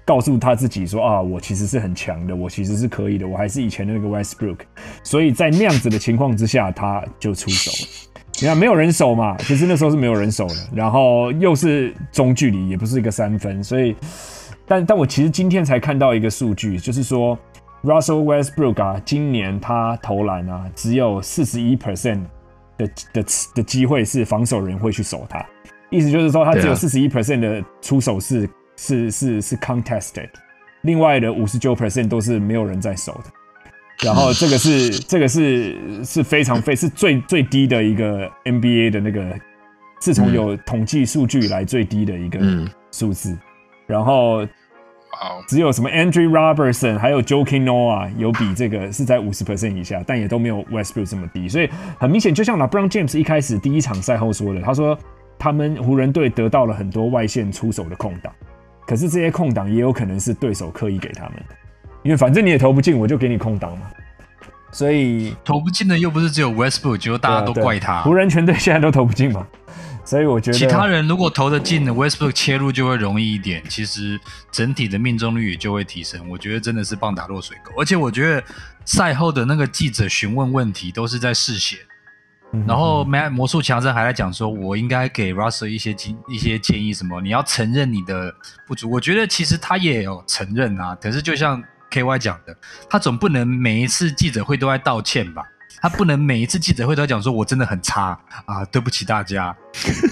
[0.03, 4.57] 告诉他自己说啊，我其实是很强的，我其实是可以的，我还是以前的那个 Westbrook，
[5.01, 8.11] 所以在那样子的情况之下，他就出手了。
[8.41, 13.95] 你看没有人守嘛，其实那时候是没有人守的，然后又是中距离，也不是一个三分，所以，
[14.67, 17.39] 但但我其实今天才看到一个数据，就是说。
[17.83, 22.21] Russell Westbrook 啊，今年他投篮啊，只有四十一 percent
[22.77, 23.25] 的的
[23.55, 25.45] 的机会是防守人会去守他，
[25.89, 30.29] 意思就是说他只有四十一 percent 的出手是是是是 contested，
[30.81, 33.31] 另外的五十九 percent 都是没有人在守的。
[34.05, 39.37] 然后这个是这个是是非常非是最最低的一个 NBA 的那个，
[39.99, 42.69] 自从有统计数据以来最低的一个嗯。
[42.91, 43.37] 数字。
[43.85, 44.47] 然后好，
[45.47, 54.97] 只有什么 Andrew Robertson 还有 Joakim Noah 有比这个是在五十 percent 以下，但也都没有 Westbrook 这么低，所以很明显，就像 LeBron James 一开始第一场赛后说的，他说
[55.37, 58.31] 他们湖人队得到了很多外线出手的空档，
[58.85, 61.55] 可是这些空档也有可能是对手刻意给他们的，
[62.03, 63.87] 因为反正你也投不进，我就给你空档嘛，
[64.71, 68.01] 所以投不进的又不是只有 Westbrook，结果大家都怪他。
[68.03, 69.47] 湖人全队现在都投不进嘛，
[70.09, 74.19] 所以我觉得其他人如果投的进的 Westbrook 切入就会容易一点，其实
[74.51, 76.27] 整体的命中率也就会提升。
[76.27, 78.43] 我觉得真的是棒打落水狗，而且我觉得
[78.85, 81.77] 赛后的那个记者询问问题都是在试写，
[82.53, 88.33] 嗯然后魔魔术强森还在讲说，我应该给 Russell 一些建一些建议，什么你要承认你的
[88.65, 88.89] 不足。
[88.89, 92.57] 我觉得其实他也有承认啊，可是就像 KY 讲的，
[92.89, 95.43] 他总不能每一次记者会都在道歉吧？
[95.81, 99.55] 他不能每一次记者会都讲说我真的很差啊，对不起大家。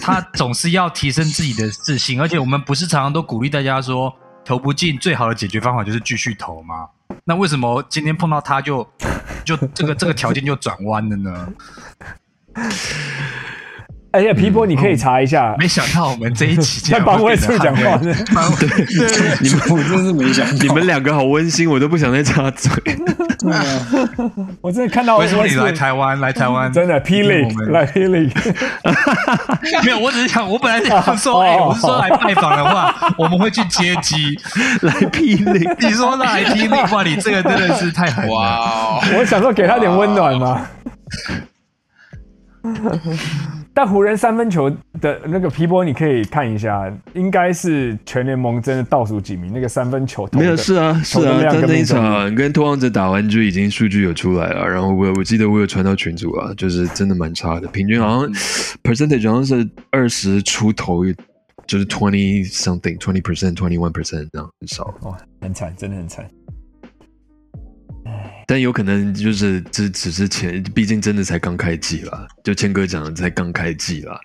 [0.02, 4.14] 他总是要提升自己的自信，而且我们不是常常都鼓励大家说
[4.46, 6.88] 投不进最好的解决方法就是继续投吗？
[7.24, 8.88] 那为什么今天碰到他就
[9.44, 11.54] 就这个这个条件就转弯了呢？
[14.18, 18.16] 哎呀，皮波，你可以查一下，没想到我们这一期竟在然帮威斯会变成讲话呢。
[19.40, 22.72] 你们我真是没想到，你们两个好温馨，我都不想再插嘴。
[23.38, 23.64] 对啊，
[24.60, 26.20] 我真的看到为什么你来台湾？
[26.20, 28.34] 来台湾真的霹雳听我们来霹雳，
[29.86, 34.16] 没有，我只是想，我本来想说，哦哎、哦我是说来拜访的话， 我们会去接机。
[34.82, 38.34] 来霹雳，你说来霹雳，哇，你这个真的是太狠了。
[38.34, 40.68] 哇哦，我想说给他点温暖嘛。
[43.78, 44.68] 但湖人三分球
[45.00, 49.54] 的那个皮波，你可以看一下，应该是全联盟真的倒数几名。
[49.54, 58.34] 那个三分球没有是啊是啊，投的那一场跟拓荒者打完就已经数据有出来了，然后我我记得我有传到群组啊，就是真的蛮差的，平均好像
[58.82, 61.06] percentage 好像是二十出头，
[61.68, 66.28] 就是 twenty something twenty percent twenty one percent 这样很少，哦，很惨，真的很惨。
[68.50, 74.18] 但有可能就是这只是前，毕竟真的才刚开季啦，就谦哥讲的才刚开季啦，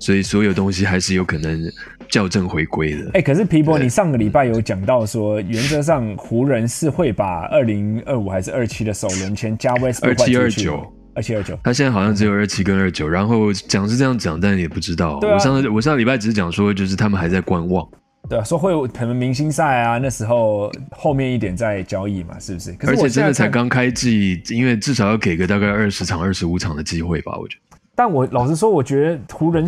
[0.00, 1.60] 所以所有东西还是有可能
[2.08, 3.10] 校正回归的。
[3.12, 11.58] 哎、可是皮博，你上个礼拜有讲到说，原则上湖人是会把二零二五还是二七的首轮签加 West 二七二九，二七二九。
[11.62, 15.20] 他现在好像只有二七跟二九，然后讲是这样讲，但也不知道。
[15.20, 17.86] 对啊我上次我上礼拜只是讲说，就是他们还在观望，
[18.28, 22.72] 对啊，说会有可能明星赛啊，那时候后面一点再交易嘛，是不是？
[22.72, 27.78] 可是而且真的才刚开季，因为至少要给个大概二十场、二十五场的机会吧，我觉得。
[27.94, 29.66] 但我老实说，我觉得湖人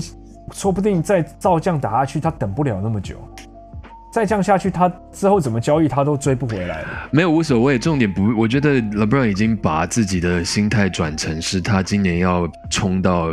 [0.52, 3.16] 说不定再照这样打下去，他等不了那么久。
[4.10, 6.88] 再这样下去，他之后怎么交易他都追不回来了。
[7.10, 13.28] 没有无所谓，重点不，我觉得 LeBron 已经把自己的心态转成是他今年要冲到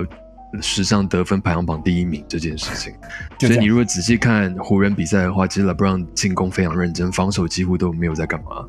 [0.61, 2.93] 史上得分排行榜第一名这件事情。
[3.39, 8.65] 所以你如果仔细看湖人比赛的话，其实 LeBron 进攻非常认真，防守几乎都没有在干嘛，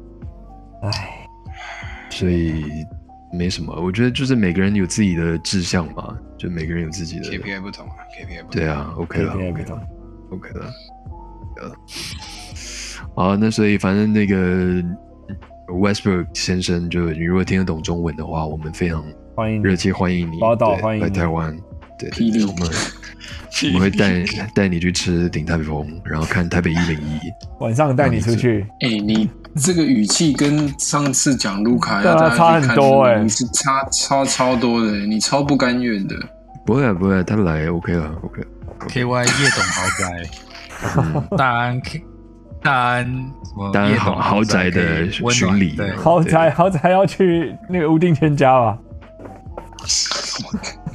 [0.82, 1.26] 唉，
[2.10, 2.64] 所以
[3.32, 3.74] 没什么。
[3.80, 8.60] 我觉得就是每个人有自己的志向嘛，就每个人有自己的 KPI 不同啊，KPI 不同。
[8.60, 9.76] 对啊，OK 了 KPI，OK 不同。
[9.78, 9.86] 了
[10.30, 10.72] ，OK 了，
[11.62, 11.72] 呃，
[13.14, 14.82] 好，那所以反正那个
[15.68, 21.04] Westbrook 先生，就你如果听得懂中文的话，我们非常欢迎热切欢迎你报道欢迎你。
[21.04, 21.58] 来台湾，
[21.98, 22.68] 对，霹雳我们
[23.74, 24.24] 我们会带
[24.54, 27.20] 带你去吃鼎泰丰，然后看台北一零一。
[27.60, 28.66] 晚上带你出去。
[28.80, 36.14] 哎、你这个语气跟上次讲卢卡要差很看多欸你是差差超多的，你超不甘愿的。
[36.66, 38.46] 不会啊，不会啊，他来 OK 了，OK 了。
[38.88, 42.02] KY 夜董豪宅，大安 K
[42.62, 48.78] 大安什么大安豪豪宅的巡礼，豪宅豪宅要去那个吴定添加吧？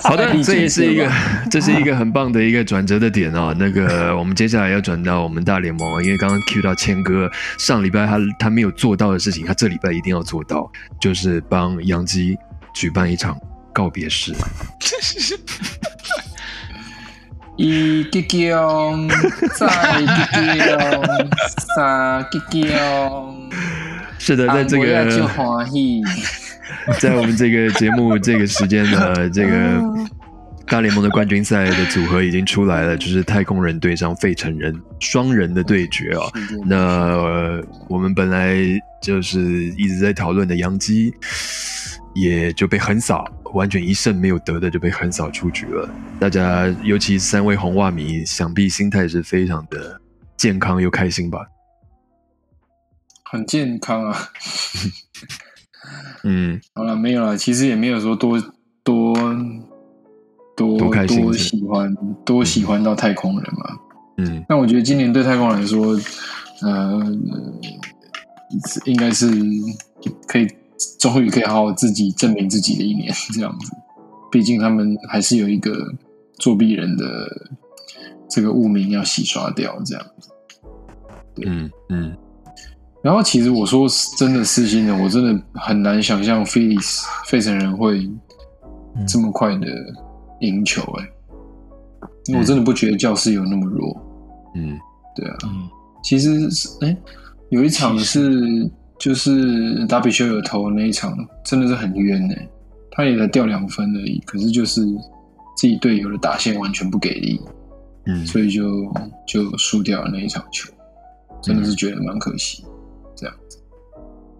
[0.00, 1.10] 好的， 这也是一个，
[1.50, 3.54] 这是一个很棒的一个转折的点哦。
[3.58, 12.36] 那个，我们接下来要转到我们大联盟，因为刚刚 Q 到谦哥，上礼拜他他没有做到的事情，他这礼拜一定要做到，就是帮杨基
[12.74, 13.36] 举办一场
[13.72, 14.34] 告别式。
[17.56, 19.08] 一吉吉翁，
[19.54, 19.66] 再
[20.00, 21.04] 一吉吉翁，
[21.74, 23.50] 三吉吉翁。
[24.18, 26.02] 是的，在这个欢喜。
[27.00, 29.82] 在我们这个节目这个时间呢， 这个
[30.66, 36.32] 大联盟的冠军赛的组合已经出来了，就是太空人对上费城人双人的对决哦。
[36.66, 38.56] 那、呃我们本来
[39.00, 39.40] 就是
[39.76, 41.14] 一直在讨论的杨基，
[42.14, 45.88] 也就被横扫，完全一胜没有得的就被横扫出局了。
[46.18, 50.00] 大家尤其三位红袜迷，想必心态是非常的
[50.36, 51.46] 健康又开心吧？
[53.22, 54.18] 很健康啊。
[56.24, 58.40] 嗯，好了，没有了，其实也没有说多
[58.82, 59.14] 多
[60.56, 63.76] 多多喜欢多喜欢到太空人嘛。
[64.18, 65.98] 嗯那我觉得今年对太空人来说，
[66.62, 67.00] 呃，
[68.86, 69.30] 应该是
[70.26, 70.46] 可以
[70.98, 73.72] 终于可以好好自己证明自己的一年这样子。
[74.32, 75.94] 毕竟他们还是有一个
[76.38, 77.50] 作弊人的
[78.28, 80.30] 这个污名要洗刷掉，这样子。
[81.44, 82.16] 嗯嗯
[83.06, 83.86] 然后其实我说
[84.18, 88.10] 真的私心的，我真的很难想象费利斯费城人会
[89.06, 89.68] 这么快的
[90.40, 91.08] 赢球哎、
[92.24, 93.96] 因为我真的不觉得教室有那么弱。
[94.56, 94.76] 嗯。
[95.14, 95.68] 对啊，嗯，
[96.02, 96.96] 其实是哎、
[97.50, 102.48] 有一场是就是达比修有投那一场，真的是很冤哎、
[102.90, 104.84] 他也才掉两分而已，可是就是
[105.56, 107.40] 自己队友的打线完全不给力，
[108.06, 108.26] 嗯。
[108.26, 108.92] 所以就
[109.28, 110.72] 就输掉了那一场球，
[111.40, 112.64] 真的是觉得蛮可惜。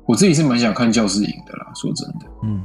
[0.06, 2.64] 我自己是蛮想看教室赢的啦，说真的，嗯。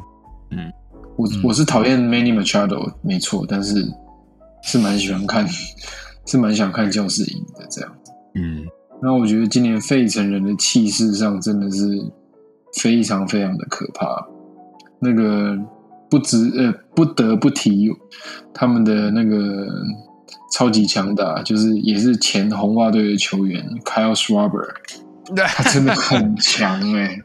[0.51, 0.71] 嗯，
[1.15, 3.87] 我我是讨厌 Manny Machado 没错，但是
[4.63, 5.47] 是蛮喜欢看，
[6.27, 7.91] 是蛮想看教室赢的这样。
[8.03, 8.11] 子。
[8.35, 8.65] 嗯。
[9.01, 11.83] 那我觉得今年费城人的气势上真的是
[12.79, 14.27] 非常非常的可怕，
[14.99, 15.57] 那个
[16.07, 17.89] 不值呃不得不提
[18.53, 19.67] 他们的那个
[20.53, 24.67] 超级强大，就是也是前红袜队的球员 Kyle Schwarber，
[25.35, 27.17] 他真的很强哎、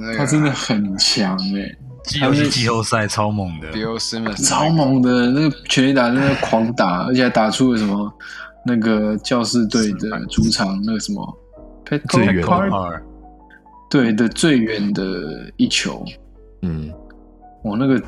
[0.00, 8.12] 那个他真的很强哎、季尤其季后赛超猛的，Bill Simmons 超猛的，那个全力打真的狂打，而且还打出了什么
[8.64, 11.38] 那个教士队的主场那个什么
[12.08, 13.02] 最远二。
[13.90, 16.04] 对的最远的一球，
[16.62, 16.90] 嗯。
[17.62, 18.02] 我那个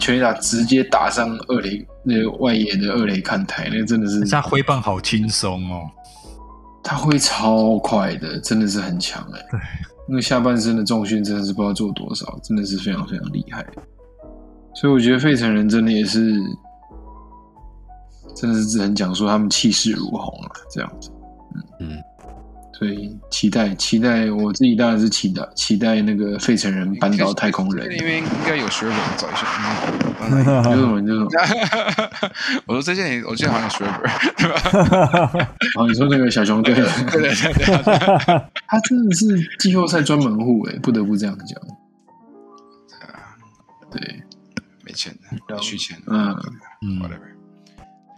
[0.00, 5.88] 全力打直接打上二垒那个外野的二垒看台，那个真的是他挥棒好轻松哦，
[6.82, 9.60] 他会超快的，真的是很强哎、对，
[10.08, 13.64] 那个下半身的重训真的是不知道做多少，真的是非常非常厉害。
[14.74, 16.34] 所以我觉得费城人真的也是，
[18.34, 21.10] 真的是只能讲说他们气势如虹啊，这样子。
[21.80, 21.98] 嗯嗯，
[22.78, 27.88] 所以期待期待，我自己当然是期待期待那个费城人搬到太空人。
[27.90, 29.46] 那边应该有 e r 找一下。
[30.22, 31.00] 嗯你 说什么？
[31.00, 31.28] 你说什么？
[32.66, 35.48] 我说这件里，我记得好像有 s h e r
[35.78, 39.26] 哦，你说那个小熊队，对对对对，他真的是
[39.58, 41.60] 季后赛专门户哎，不得不这样讲。
[43.90, 44.22] 对，
[44.84, 45.12] 没钱
[45.48, 46.36] 的，没续钱的，嗯。
[46.82, 47.30] 嗯，，whatever。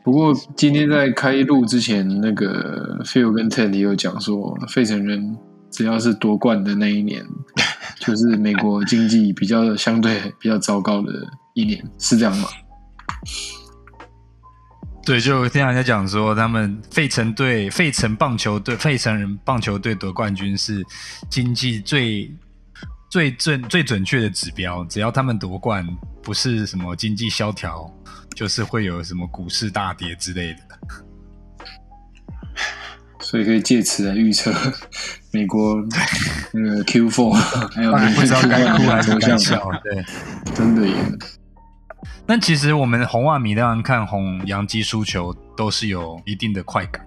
[0.04, 5.38] 不过今天在开录之前，那个 Phil 跟 Ted 也有讲说，费城人
[5.70, 7.24] 只要是夺冠的那一年，
[8.00, 11.12] 就是美国经济比较相对比较糟糕的
[11.54, 12.48] 一年，是这样吗？
[15.04, 20.80] 对，就听人家讲说，他们费城队、费城棒球队、费城人棒球队夺冠军是
[21.28, 22.32] 经济最
[23.10, 24.84] 最准最准确的指标。
[24.84, 25.84] 只要他们夺冠，
[26.22, 27.92] 不是什么经济萧条，
[28.36, 30.60] 就是会有什么股市大跌之类的。
[33.18, 34.52] 所以可以借此来预测
[35.32, 35.76] 美国
[36.52, 37.32] 那个 Q Four，
[37.74, 39.68] 还有不知道该哭还是该笑。
[39.82, 40.04] 对，
[40.54, 40.94] 真的耶。
[42.26, 47.06] 但其实我们红袜迷当然看红洋基输球都是有一定的快感，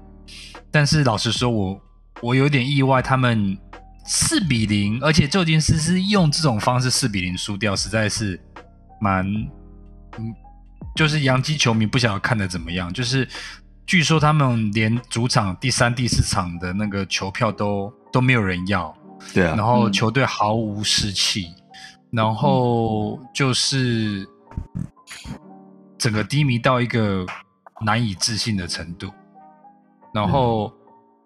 [0.70, 1.82] 但是老实说我，
[2.22, 3.57] 我有点意外，他们
[4.05, 8.39] 四比零，而且旧金山是用这种方式四比零输掉，实在是
[8.99, 9.26] 蛮，
[10.18, 10.36] 嗯，
[10.95, 13.28] 就是洋基球迷不晓得看的怎么样，就是
[13.88, 18.95] 据说他们连主场第三、第四场的那个球票都都没有人要，
[19.34, 19.55] 对啊。
[19.55, 21.47] 然，后球队毫无士气，
[22.11, 24.28] 然后就是
[25.97, 27.26] 整个低迷到一个
[27.82, 29.11] 难以置信的程度。
[30.13, 30.74] 然后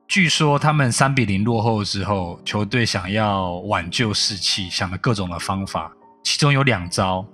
[0.07, 5.91] 据说他们三比零落后之后，球队想要挽救士气，想了各种的方法，
[6.23, 7.25] 其中有两招，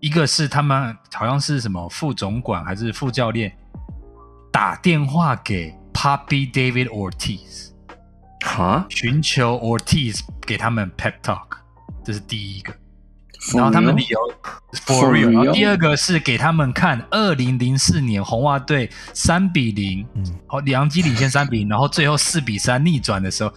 [0.00, 3.56] 一个是他们好像是什么副总管还是副教练
[4.52, 7.70] 打电话给 Poppy David Ortiz。
[8.44, 11.48] 哈，寻求 Ortiz 给他们 pep talk，
[12.04, 12.72] 这是第一个。
[13.54, 14.18] 然后他们理由
[14.72, 20.24] For real，然后第二个是给他们看二零零四年红袜队三比零，嗯。
[20.48, 23.52] 哦，杨基领先三比零，然后最后四比三逆转的时候，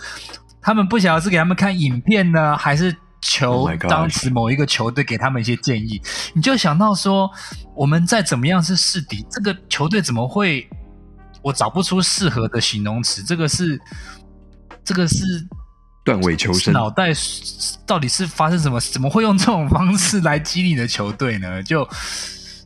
[0.62, 6.02] 他们不晓得是给他们看影片呢，还是球 Oh my gosh 当时某一个球队给他们一些建议，
[6.34, 7.30] 你就想到说，
[7.76, 10.70] 我们再怎么样是试敌，这个球队怎么会？
[11.44, 13.82] 我找不出适合的形容词，这个是，
[14.84, 15.26] 这个是
[16.04, 17.12] 断尾求生，脑袋
[17.86, 18.80] 到底是发生什么？
[18.80, 21.62] 怎么会用这种方式来激你的球队呢？
[21.62, 21.88] 就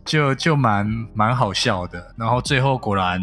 [0.06, 2.14] 就就蛮蛮好笑的。
[2.18, 3.22] 然后最后果然，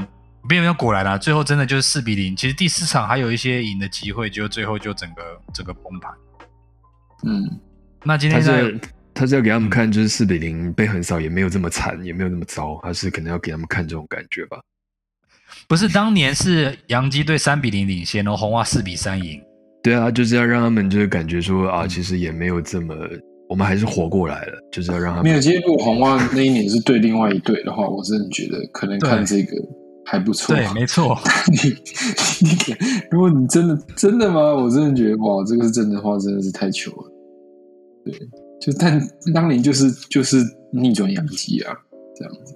[0.48, 2.36] 没有没有果然啦、最后真的就是四比零。
[2.36, 5.22] 其实第四场还有一些赢的机会，就最后就整个
[5.54, 6.12] 整个崩盘。
[7.24, 7.60] 嗯，
[8.02, 8.80] 那今天在是
[9.14, 14.58] 他是要给他们看，就是四比零被横扫也没有这么惨，也没有那么糟，他是可能要给他们看这种感觉吧。
[15.68, 19.42] 不是当年是洋基队三比零领先，然后红袜四比三赢。
[19.82, 22.94] 对啊，就是要让他们就是感觉说啊，其实也没有这么，
[23.48, 25.40] 我们还是活过来了，就是要让他们没有。
[25.40, 29.56] 其实如果红袜那一年是对另外一队的话，我真的觉得可能看这个
[30.04, 30.54] 还不错。
[30.54, 31.18] 对，没错。
[31.50, 31.56] 你
[32.48, 32.56] 你
[33.10, 34.54] 如果你真的真的吗？
[34.54, 37.12] 我真的觉得哇，这个是真的话，真的是太糗了。
[38.04, 38.14] 对，
[38.60, 39.00] 就但
[39.34, 40.36] 当年就是就是
[40.72, 41.74] 逆转阳基啊，
[42.16, 42.54] 这样子。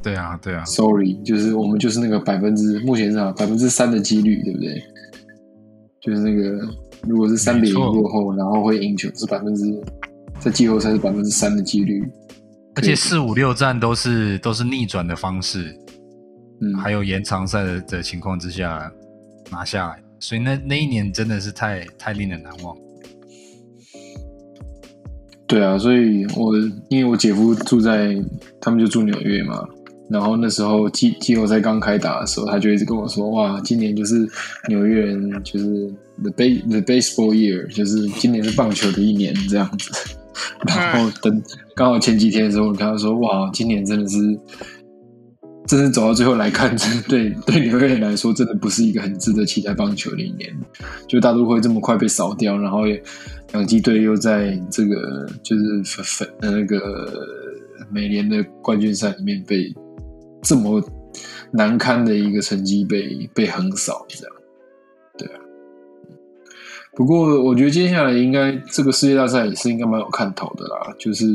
[0.00, 4.80] 对啊，对啊，Sorry，就是我们就是那个百分之目前是啊百分之三的几率，对不对？
[6.00, 6.58] 就是那个
[7.06, 7.94] 如果是三比零没错。
[7.94, 9.64] 落后，然后会赢球是百分之
[10.40, 12.02] 在季后赛是百分之三的几率，
[12.74, 15.76] 而且四五六战都是都是逆转的方式，
[16.60, 18.90] 嗯，还有延长赛的的情况之下
[19.50, 22.76] 拿下来，所以那那一年真的是太太令人难忘。
[25.48, 26.56] 对啊，所以我
[26.90, 28.14] 因为我姐夫住在，
[28.60, 29.66] 他们就住纽约嘛，
[30.10, 34.26] 然后那时候季季后赛刚开打的时候，他就一直跟我说，哇，今年就是
[34.68, 35.66] 纽约人就是
[36.22, 39.90] the base the baseball year，就是今年是棒球的一年这样子。
[40.66, 41.42] 然后等
[41.74, 44.16] 刚好前几天的时候，我跟他说，哇，今年真的是，
[45.66, 50.48] 真是走到最后来看，真 的对对纽约人来说，真的不是一个很值得期待棒球的一年。
[51.08, 53.02] 就大都会这么快被扫掉，然后也
[53.52, 57.12] 洋基队又在这个就是粉粉呃那个
[57.90, 59.74] 美联的冠军赛里面被
[60.42, 60.82] 这么
[61.50, 64.34] 难堪的一个成绩被被横扫，这样，
[65.16, 65.40] 对啊。
[66.94, 71.26] 不过我觉得接下来应该这个世界大赛也是应该蛮有看头的啦，就是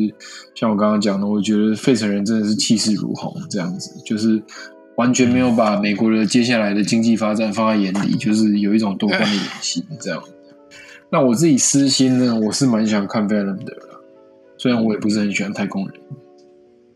[0.54, 4.44] 像我刚刚讲的，我觉得费城人真的是气势如虹，这样子，就是
[4.98, 10.22] 完全没有把美国的接下来的经济发展放在眼里，就是有一种夺冠的野心这样。
[11.10, 13.74] 那我自己私心呢，我是蛮想看 Valent 的，
[14.58, 15.94] 虽然我也不是很喜欢太空人，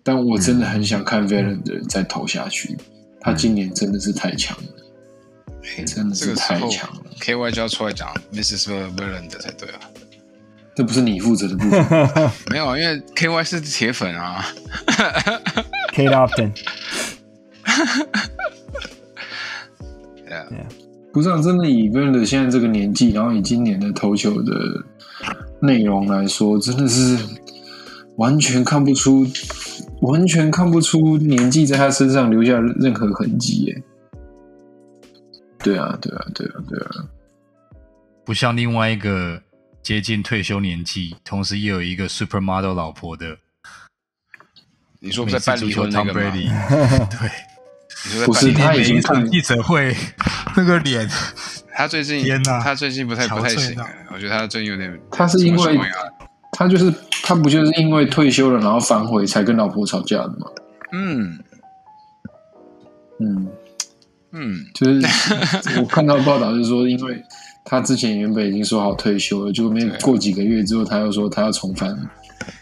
[0.08, 2.78] 但我真的很想看 Verlander 再投下去。
[3.20, 4.64] 他今年真的是太强了，
[5.62, 7.02] 嘿真的是太强了。
[7.20, 8.70] KY 就要出来讲 Mrs.
[8.96, 9.82] Verlander 才对啊。
[10.74, 12.32] 这不是你负责的部分。
[12.50, 14.46] 没有啊，因为 KY 是铁粉啊。
[15.94, 16.54] Kate Upton，
[21.12, 24.54] 不是、啊，真的以 Verlander 现在这个年纪，然后以今年的投球的
[25.60, 27.18] 内容来说，真的是
[28.18, 29.26] 完全看不出，
[30.02, 33.84] 完全看不出年纪在他身上留下任何痕迹耶。
[35.60, 36.90] 对啊，对啊，对啊，对啊，
[38.26, 39.42] 不像另外一个
[39.82, 43.38] 接近退休年纪，同时又有一个 supermodel 老婆的
[45.00, 46.50] 你说不在办离婚那 Tom 个吗？Brady，
[47.20, 47.30] 对，
[48.26, 49.96] 不是他已经每一场记者会
[50.56, 51.08] 那个脸，
[51.74, 53.80] 他最近天哪他最近不太不太行
[54.12, 55.80] 我觉得他最近有点他是因为
[56.54, 56.92] 他就是
[57.28, 60.48] 他不就是因为退休了，然后反悔才跟老婆吵架的吗？
[60.94, 61.38] 嗯
[63.20, 63.50] 嗯，
[64.32, 65.02] 嗯就是
[65.82, 67.22] 我看到报道是说，因为
[67.66, 71.94] 他之前原本已经说好退休了，结果没对过几个月之后，他又说他要重返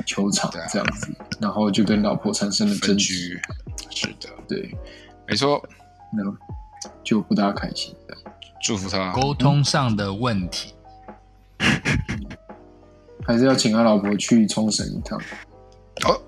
[0.07, 3.39] 球场这样子，然后就跟老婆产生了争分执，
[3.91, 4.75] 是的，对，
[5.27, 5.61] 没错，
[6.11, 6.23] 那
[7.03, 7.93] 就不大开心。
[8.07, 8.17] 的
[8.63, 9.11] 祝福他。
[9.11, 10.73] 沟通上的问题。
[13.25, 15.19] 还是要请他老婆去冲绳一趟。
[16.05, 16.21] 哦，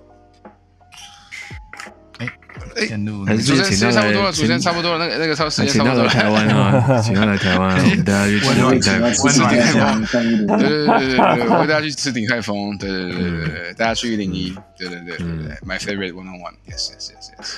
[2.87, 6.05] 陷入还是主持人时间差不多了，请主持人差不多了，那个那个超时间差不多了。
[6.05, 9.13] 来台湾啊， 请他来台湾啊，我们大家去吃温鼎泰丰。
[9.13, 10.47] 吃吃温暖看看看一点。
[10.47, 17.55] 对对对对对对， 我带大家去吃鼎泰丰，对对对对对对，大家去一零一，对对对对对，My favorite one on one，yes yes yes yes。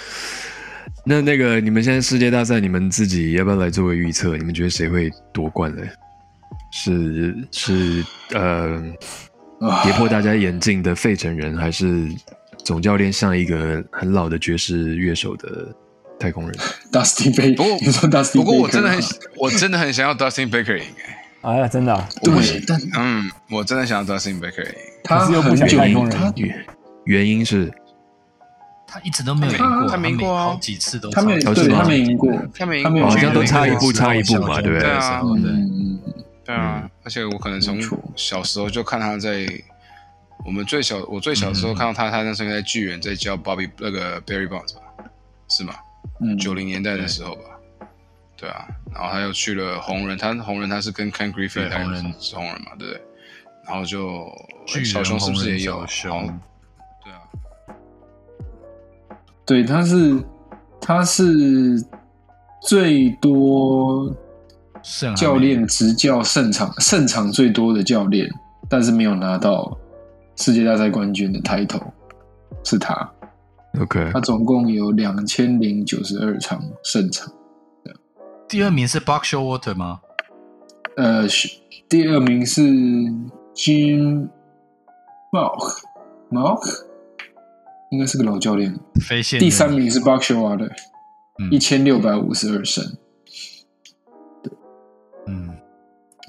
[1.05, 4.35] 那那个你们现在世界大赛，你们自己要不要来做个预测？
[4.37, 5.83] 你们觉得谁会夺冠呢？
[6.71, 8.83] 是是呃啊
[9.83, 12.07] 跌破大家眼镜的费城人，还是
[12.63, 15.67] 总教练像一个很老的爵士乐手的
[16.19, 16.57] 太空人
[16.91, 18.99] ？Dusty Baker，不过你说 Dusty，不过我真的很
[19.37, 20.83] 我真的很想要 Dustin Baker 赢。
[21.41, 24.71] 哎，哎呀，真的啊、对，但嗯，我真的想要 Dustin Baker 赢。
[25.03, 26.17] 他是又不想太空人。
[26.17, 26.65] 他原
[27.05, 27.71] 原因是？
[28.91, 33.07] 他一直都没有赢过，他没赢过好几次都他没有对他没赢过，他没赢过。
[33.07, 34.81] 好像都差一步差一步嘛小对不对？
[34.81, 35.78] 对啊嗯
[36.49, 37.79] 对啊，而且我可能从
[38.15, 39.45] 小时候就看他在
[40.43, 44.81] 我们最小，我最小的时候看到他，他那时候在巨人在教 Bobby 那个 Barry Bonds 吧，
[45.47, 45.75] 是吗？
[46.19, 47.41] 嗯，九零年代的时候吧，
[48.35, 52.15] 对啊，然后他又去了红人，他红人他是跟 Ken Griffey 对红人。
[52.19, 53.01] 是红人嘛，对不对？
[53.67, 54.27] 然后就
[54.83, 55.81] 小熊是不是也有？
[55.81, 56.27] 小熊。
[56.27, 56.33] 好
[57.05, 57.21] 对啊，
[59.45, 60.23] 对，他是
[60.81, 61.23] 他是
[62.63, 64.11] 最多
[65.15, 68.29] 教练执教胜场胜场最多的教练，
[68.69, 69.77] 但是没有拿到
[70.35, 71.91] 世界大赛冠军的 title，
[72.63, 73.11] 是他。
[73.79, 77.31] OK，他总共有两千零九十二场胜场，
[78.47, 80.01] 第二名是 Buck Showalter 吗？
[80.97, 81.47] 呃，是
[81.87, 82.61] 第二名是
[83.53, 84.27] Jim
[85.31, 85.81] Malk
[86.31, 86.83] Malk，
[87.91, 88.75] 应该是个老教练。
[88.99, 90.71] 非线第三名是 Buck Showalter，
[91.37, 92.83] 嗯一千六百五十二胜。
[92.83, 92.97] 嗯，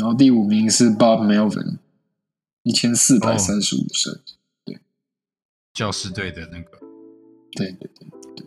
[0.01, 1.76] 然后第五名是 Bob Melvin，
[2.62, 4.18] 一千四百三十五胜。
[5.74, 6.78] 教师队的那个
[7.53, 8.46] 对对对对。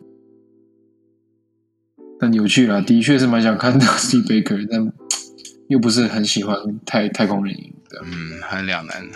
[2.19, 4.91] 但有趣啦，的确是蛮想看到 Steve Baker，但
[5.67, 8.01] 又不是很喜欢太太空人赢的。
[8.03, 9.07] 嗯，很两难。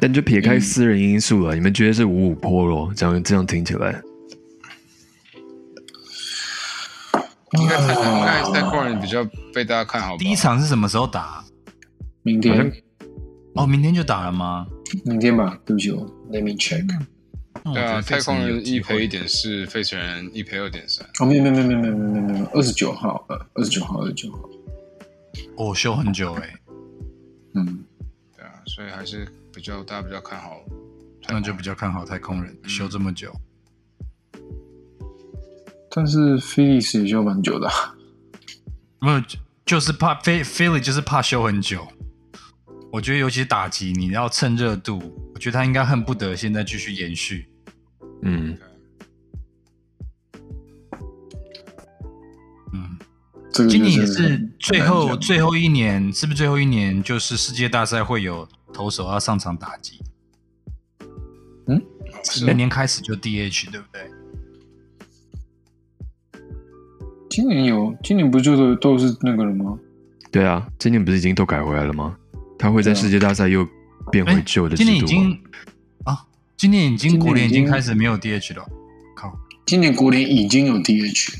[0.00, 2.92] 但就撇开私人因素了，你们觉得是五五坡咯？
[2.96, 4.02] 这样这样听起来，
[7.60, 10.16] 应该太应该太空人比较被大家看好。
[10.16, 11.44] 第一场是什么时候打？
[12.22, 12.72] 明天，
[13.54, 14.66] 哦，明天就打了吗？
[15.04, 16.86] 明天吧，对不起哦，Let me check。
[17.64, 19.08] 哦对啊，太空人一赔一。
[19.08, 21.06] 点四，费城人一赔二点三。
[21.20, 24.38] 哦，没有没有没有没有没有没有没有，二十九号，呃，二十九号，二十九号。
[25.56, 26.54] 哦，休很久哎，
[27.54, 27.84] 嗯，
[28.36, 30.60] 对啊，所以还是比较大家比较看好。
[31.28, 33.32] 那就比较看好太空人休这么久。
[35.94, 37.94] 但是 Phillies 也修蛮久的啊、
[39.00, 41.86] 没有，就就是怕菲菲利就是怕修很久。
[42.90, 44.98] 我觉得尤其是打击，你要趁热度，
[45.34, 47.46] 我觉得他应该恨不得现在继续延续。
[48.22, 48.56] 嗯，
[52.72, 52.98] 嗯，
[53.52, 60.02] 这个今年也是是最后最后一年，是不是最后一年就是世界大赛会有投手要上场打击？
[61.66, 61.82] 嗯
[62.46, 64.10] 明年开始就 DH，对不对？
[67.32, 69.78] 今年有，今年不就都都是那个了吗？
[70.30, 72.14] 对啊，今年不是已经都改回来了吗？
[72.58, 73.66] 他会在世界大赛又
[74.10, 75.08] 变回旧的制今年已度吗？
[75.08, 75.40] 经
[76.04, 76.26] 啊，
[76.58, 78.68] 今年已经国联已已经经开始没有 DH 了。
[79.16, 81.32] 靠，今年国联已经有 DH，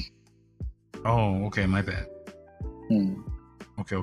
[1.05, 2.07] 哦，OK，my、bad。
[2.88, 3.14] 嗯
[3.76, 3.97] ，OK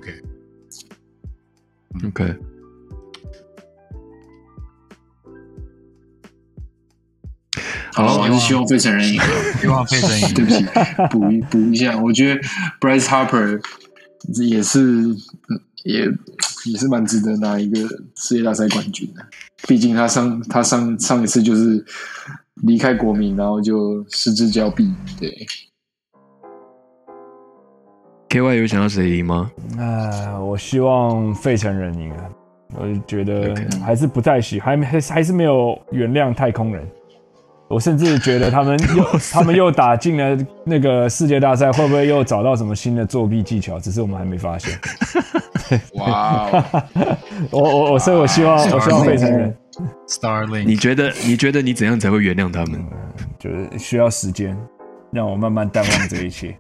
[8.07, 9.19] 好，我还是希望费城人赢。
[9.59, 10.33] 希望费城赢。
[10.33, 10.65] 对不起，
[11.09, 12.41] 补一补一下，我觉得
[12.79, 13.61] Bryce Harper
[14.47, 16.05] 也是嗯也
[16.65, 17.79] 也是蛮值得拿一个
[18.15, 19.25] 世界大赛冠军的。
[19.67, 21.83] 毕竟他上他上上一次就是
[22.63, 24.93] 离开国民，然后就失之交臂。
[25.19, 25.33] 对
[28.29, 29.51] ，KY 有想要谁赢吗？
[29.77, 32.29] 啊，我希望费城人赢啊！
[32.75, 36.87] 我就觉得还是不太喜，还还是还是没有原谅太空人。
[37.69, 43.79] 我甚至觉得他们 又他们又打进了那个世界大赛，会不会又找到什么新的作弊技巧？
[43.79, 44.77] 只是我们还没发现。
[45.93, 46.63] 哇哦，
[47.51, 49.55] 我我我，所以我希望啊我希望费城人
[50.07, 52.83] Starling，你觉得你觉得你怎样才会原谅他们？
[53.37, 54.57] 就是需要时间，
[55.11, 56.57] 让我慢慢淡忘这一切。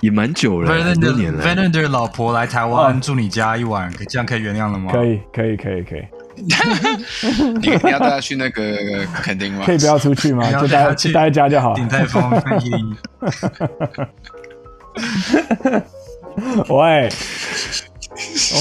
[0.00, 1.42] 也蛮久了很多年了。
[1.70, 4.90] 的老婆来台哦湾住你家一晚，这样可以原谅了吗？
[4.92, 6.02] 可以可以可以可以，
[7.60, 9.62] 你你要带他去那个垦丁吗？
[9.64, 10.50] 可以不要出去吗？
[10.52, 11.74] 就待待在家就好。
[11.74, 12.22] 鼎泰丰
[16.68, 18.56] 喂，哦，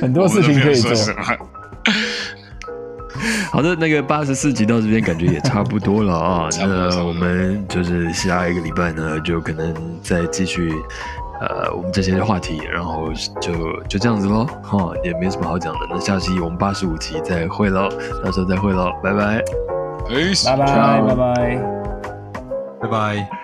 [0.00, 0.92] 很多事情可以做
[3.50, 6.48] 好的，那个八十四集到这边感觉也差不多了啊。
[6.60, 10.72] 那我们就是下一个礼拜呢，就可能再继续
[11.40, 13.52] 呃我们这些话题，然后就
[13.88, 15.80] 就这样子喽，哈，也没什么好讲的。
[15.90, 17.88] 那下期我们八十五集再会喽，
[18.24, 19.42] 到时候再会喽，拜拜。
[20.08, 21.62] Peace 拜拜拜拜。
[22.80, 23.37] 拜拜。